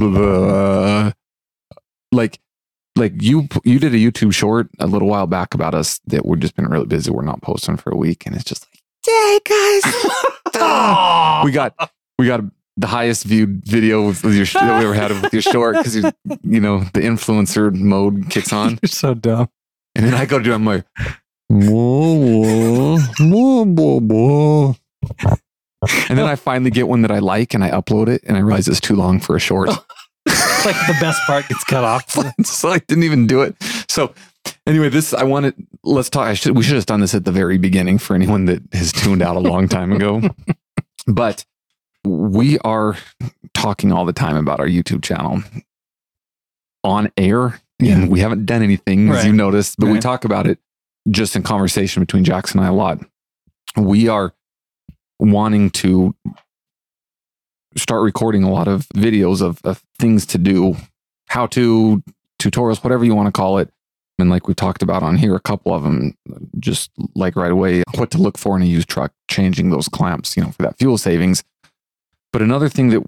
[0.00, 1.14] Ugh.
[2.12, 2.38] like,
[2.96, 6.40] like you you did a YouTube short a little while back about us that we've
[6.40, 7.10] just been really busy.
[7.10, 9.82] We're not posting for a week, and it's just like, "Yay, guys!"
[11.44, 11.74] we got
[12.18, 12.40] we got
[12.76, 15.96] the highest viewed video with your sh- that we ever had with your short because
[15.96, 16.10] you
[16.42, 19.48] you know the influencer mode kicks on, You're so dumb.
[19.94, 20.84] and then I go to do I'm like,
[21.48, 24.76] whoa, whoa, whoa, whoa, whoa.
[26.08, 28.40] And then I finally get one that I like and I upload it and I
[28.40, 29.70] realize it's too long for a short.
[30.26, 32.10] It's like the best part gets cut off.
[32.44, 33.54] so I didn't even do it.
[33.88, 34.12] So
[34.66, 35.54] anyway, this I wanted.
[35.84, 36.26] Let's talk.
[36.26, 38.92] I should we should have done this at the very beginning for anyone that has
[38.92, 40.22] tuned out a long time ago.
[41.06, 41.44] but
[42.04, 42.96] we are
[43.54, 45.42] talking all the time about our YouTube channel
[46.84, 47.94] on air, Yeah.
[47.94, 50.58] and we haven't done anything as you noticed, but we talk about it
[51.10, 53.00] just in conversation between Jackson and I a lot.
[53.76, 54.32] We are
[55.18, 56.14] wanting to
[57.76, 60.76] start recording a lot of videos of, of things to do,
[61.28, 62.02] how to
[62.40, 63.70] tutorials, whatever you want to call it.
[64.18, 66.16] And like we talked about on here, a couple of them,
[66.58, 70.36] just like right away, what to look for in a used truck, changing those clamps,
[70.36, 71.44] you know, for that fuel savings.
[72.32, 73.02] But another thing that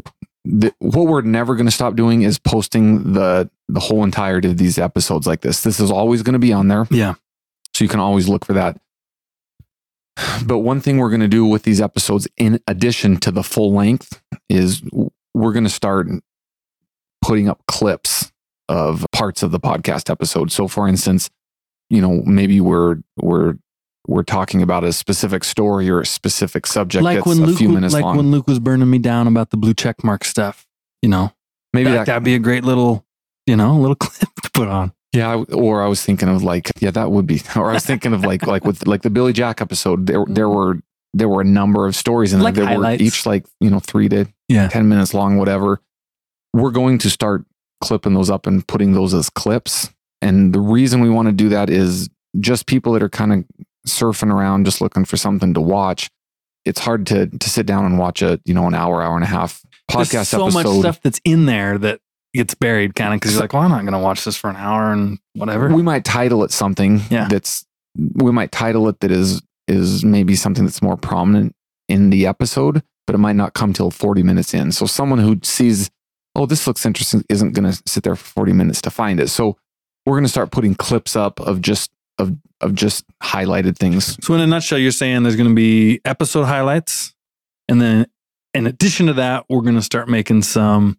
[0.44, 4.56] the, what we're never going to stop doing is posting the the whole entirety of
[4.56, 5.62] these episodes like this.
[5.62, 6.86] This is always going to be on there.
[6.90, 7.14] Yeah.
[7.74, 8.80] So you can always look for that.
[10.44, 13.72] But one thing we're going to do with these episodes, in addition to the full
[13.72, 14.82] length, is
[15.34, 16.08] we're going to start
[17.22, 18.32] putting up clips
[18.68, 20.52] of parts of the podcast episode.
[20.52, 21.30] So, for instance,
[21.88, 23.54] you know, maybe we're we're
[24.06, 27.58] we're talking about a specific story or a specific subject like that's when a Luke,
[27.58, 28.16] few was- minutes like long.
[28.16, 30.66] when Luke was burning me down about the blue check mark stuff.
[31.02, 31.32] You know,
[31.72, 33.06] maybe that, that'd be a great little,
[33.46, 34.92] you know, little clip to put on.
[35.12, 35.42] Yeah.
[35.52, 37.42] Or I was thinking of like, yeah, that would be.
[37.56, 40.06] Or I was thinking of like like with like the Billy Jack episode.
[40.06, 40.56] There there mm-hmm.
[40.56, 40.80] were
[41.12, 44.08] there were a number of stories and Like they were each like you know three
[44.10, 44.68] to Yeah.
[44.68, 45.80] 10 minutes long, whatever.
[46.52, 47.44] We're going to start
[47.80, 49.90] clipping those up and putting those as clips.
[50.22, 52.08] And the reason we want to do that is
[52.38, 53.44] just people that are kind of
[53.86, 56.10] surfing around, just looking for something to watch.
[56.64, 59.24] It's hard to to sit down and watch a you know an hour, hour and
[59.24, 60.64] a half podcast There's so episode.
[60.64, 62.00] much stuff that's in there that
[62.34, 64.50] gets buried kind of because you're like, well, I'm not going to watch this for
[64.50, 65.68] an hour and whatever.
[65.68, 67.28] We might title it something Yeah.
[67.28, 67.64] that's
[68.14, 71.54] we might title it that is is maybe something that's more prominent
[71.88, 74.72] in the episode, but it might not come till 40 minutes in.
[74.72, 75.90] So someone who sees,
[76.36, 79.28] oh, this looks interesting, isn't going to sit there for 40 minutes to find it.
[79.28, 79.56] So
[80.06, 84.16] we're going to start putting clips up of just of of just highlighted things.
[84.24, 87.14] So, in a nutshell, you're saying there's going to be episode highlights.
[87.68, 88.06] And then,
[88.54, 90.98] in addition to that, we're going to start making some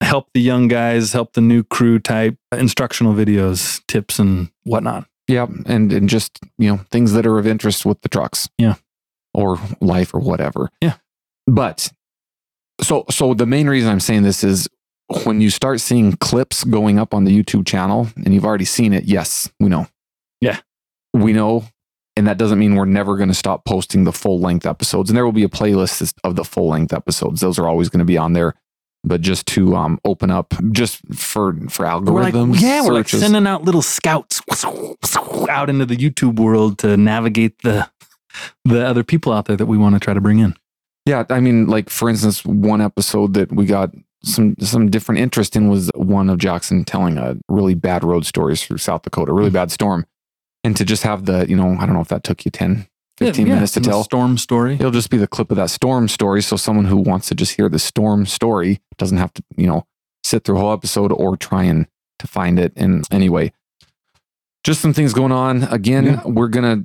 [0.00, 5.06] help the young guys, help the new crew type instructional videos, tips, and whatnot.
[5.26, 8.48] Yeah, and and just you know things that are of interest with the trucks.
[8.58, 8.74] Yeah.
[9.34, 10.70] or life or whatever.
[10.80, 10.94] Yeah.
[11.46, 11.90] but
[12.80, 14.68] so so the main reason I'm saying this is
[15.24, 18.92] when you start seeing clips going up on the YouTube channel and you've already seen
[18.92, 19.04] it.
[19.04, 19.86] Yes, we know.
[20.40, 20.60] Yeah.
[21.14, 21.64] we know.
[22.16, 25.08] And that doesn't mean we're never going to stop posting the full length episodes.
[25.08, 27.40] And there will be a playlist of the full length episodes.
[27.40, 28.54] Those are always going to be on there.
[29.04, 33.08] But just to um, open up, just for for We're like, algorithms, yeah, we're like
[33.08, 34.40] sending out little scouts
[35.48, 37.88] out into the YouTube world to navigate the
[38.64, 40.54] the other people out there that we want to try to bring in.
[41.06, 43.94] Yeah, I mean, like for instance, one episode that we got
[44.24, 48.62] some some different interest in was one of Jackson telling a really bad road stories
[48.62, 50.06] through South Dakota, a really bad storm,
[50.64, 52.86] and to just have the you know I don't know if that took you 10,
[53.18, 54.04] 15 Yeah, minutes to tell.
[54.04, 54.74] storm story.
[54.74, 57.56] It'll just be the clip of that storm story, so someone who wants to just
[57.56, 59.84] hear the storm story doesn't have to you know
[60.24, 61.86] sit through a whole episode or try and
[62.18, 62.72] to find it.
[62.76, 63.52] And anyway,
[64.64, 65.64] just some things going on.
[65.64, 66.22] Again, Yeah.
[66.24, 66.84] we're gonna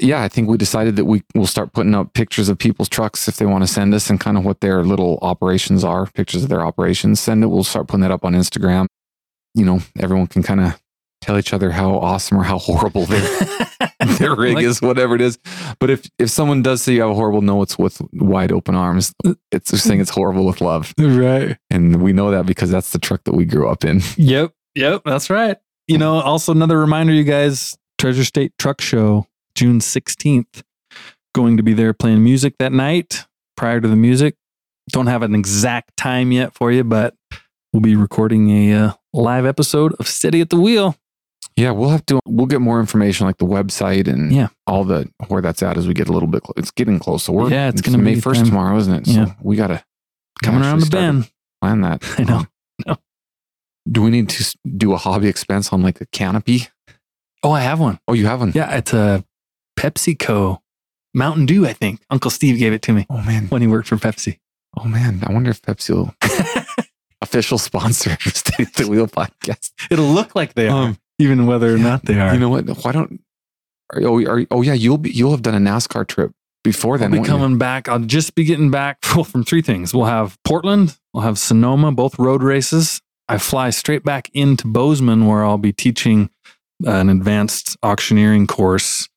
[0.00, 3.28] yeah, I think we decided that we will start putting up pictures of people's trucks
[3.28, 6.42] if they want to send us and kind of what their little operations are, pictures
[6.42, 7.20] of their operations.
[7.20, 7.48] Send it.
[7.48, 8.86] We'll start putting that up on Instagram.
[9.54, 10.80] You know, everyone can kind of
[11.22, 13.20] tell each other how awesome or how horrible their
[14.18, 15.38] their rig Like- is, whatever it is.
[15.78, 18.74] But if if someone does say you have a horrible, no, it's with wide open
[18.74, 19.14] arms.
[19.50, 21.56] It's just saying it's horrible with love, right.
[21.70, 24.00] and we know that because that's the truck that we grew up in.
[24.16, 24.52] Yep.
[24.74, 25.02] Yep.
[25.04, 25.56] That's right.
[25.88, 30.62] You know, also another reminder, you guys, Treasure State Truck Show, June 16th.
[31.34, 33.26] Going to be there playing music that night
[33.56, 34.36] prior to the music.
[34.90, 37.14] Don't have an exact time yet for you, but
[37.72, 40.96] we'll be recording a uh, live episode of City at the Wheel.
[41.56, 42.20] Yeah, we'll have to.
[42.26, 44.48] We'll get more information like the website and Yeah.
[44.66, 46.42] all the where that's at as we get a little bit.
[46.42, 46.54] Close.
[46.56, 47.24] It's getting close.
[47.24, 49.06] So we're Yeah, it's gonna May be first tomorrow, isn't it?
[49.08, 49.26] Yeah.
[49.26, 49.84] So we gotta
[50.42, 51.30] Coming around the actually start to bend.
[51.60, 52.14] Plan that.
[52.18, 52.36] I know.
[52.38, 52.48] Um,
[52.86, 52.96] No.
[53.90, 56.68] Do we need to do a hobby expense on like a canopy?
[57.42, 57.98] Oh, I have one.
[58.08, 58.52] Oh, you have one.
[58.54, 59.24] Yeah, it's a
[59.78, 60.60] PepsiCo
[61.14, 62.00] Mountain Dew, I think.
[62.08, 63.48] Uncle Steve gave it to me Oh man.
[63.48, 64.38] when he worked for Pepsi.
[64.76, 65.20] Oh man.
[65.26, 66.14] I wonder if Pepsi will
[67.20, 69.72] official sponsor of the State at the Wheel podcast.
[69.90, 72.32] It'll look like they are, Um, even whether or yeah, not they are.
[72.34, 72.66] You know what?
[72.84, 73.20] Why don't?
[73.92, 76.32] Are, oh, are, oh yeah, you'll be you'll have done a NASCAR trip
[76.64, 77.10] before I'll then.
[77.12, 77.34] be won't you?
[77.34, 77.88] coming back.
[77.88, 79.92] I'll just be getting back from three things.
[79.94, 83.00] We'll have Portland, we'll have Sonoma, both road races.
[83.28, 86.28] I fly straight back into Bozeman, where I'll be teaching
[86.84, 89.08] an advanced auctioneering course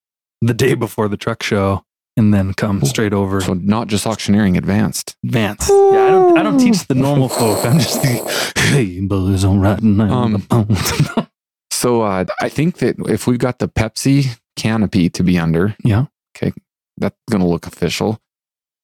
[0.41, 1.83] the day before the truck show,
[2.15, 5.15] and then come straight over So not just auctioneering, advanced.
[5.25, 5.69] advanced.
[5.69, 6.37] Yeah, I don't.
[6.37, 7.65] I don't teach the normal folk.
[7.65, 9.99] I'm just the hey boys, I'm riding.
[9.99, 10.67] Um, Um,
[11.75, 16.05] So uh, I think that if we've got the Pepsi canopy to be under, Yeah.
[16.35, 16.53] okay,
[16.97, 18.17] that's gonna look official.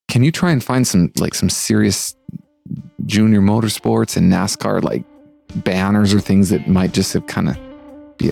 [0.09, 2.15] Can you try and find some like some serious
[3.05, 5.05] junior motorsports and NASCAR like
[5.63, 7.57] banners or things that might just have kind of
[8.17, 8.31] be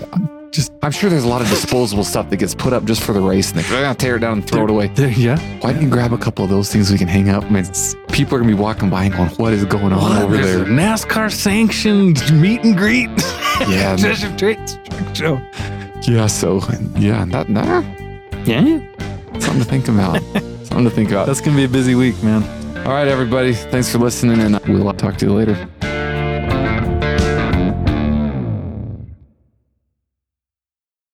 [0.52, 0.72] just?
[0.82, 3.20] I'm sure there's a lot of disposable stuff that gets put up just for the
[3.20, 4.88] race, and they ah, tear it down and throw it away.
[4.88, 5.38] there- yeah.
[5.60, 7.44] Why don't you grab a couple of those things we can hang up?
[7.44, 7.64] I mean,
[8.12, 10.22] people are gonna be walking by and going, "What is going on What?
[10.22, 13.10] over There's a there?" NASCAR sanctioned meet and greet.
[13.68, 13.96] Yeah.
[13.98, 14.58] Treasure Truck
[15.14, 15.40] Show.
[16.02, 16.26] Yeah.
[16.26, 16.60] So
[16.96, 17.84] yeah, that, that
[18.46, 18.80] Yeah.
[19.38, 20.22] something to think about.
[20.64, 21.26] something to think about.
[21.26, 22.42] That's gonna be a busy week, man.
[22.86, 23.52] All right, everybody.
[23.52, 25.68] Thanks for listening, and we'll talk to you later.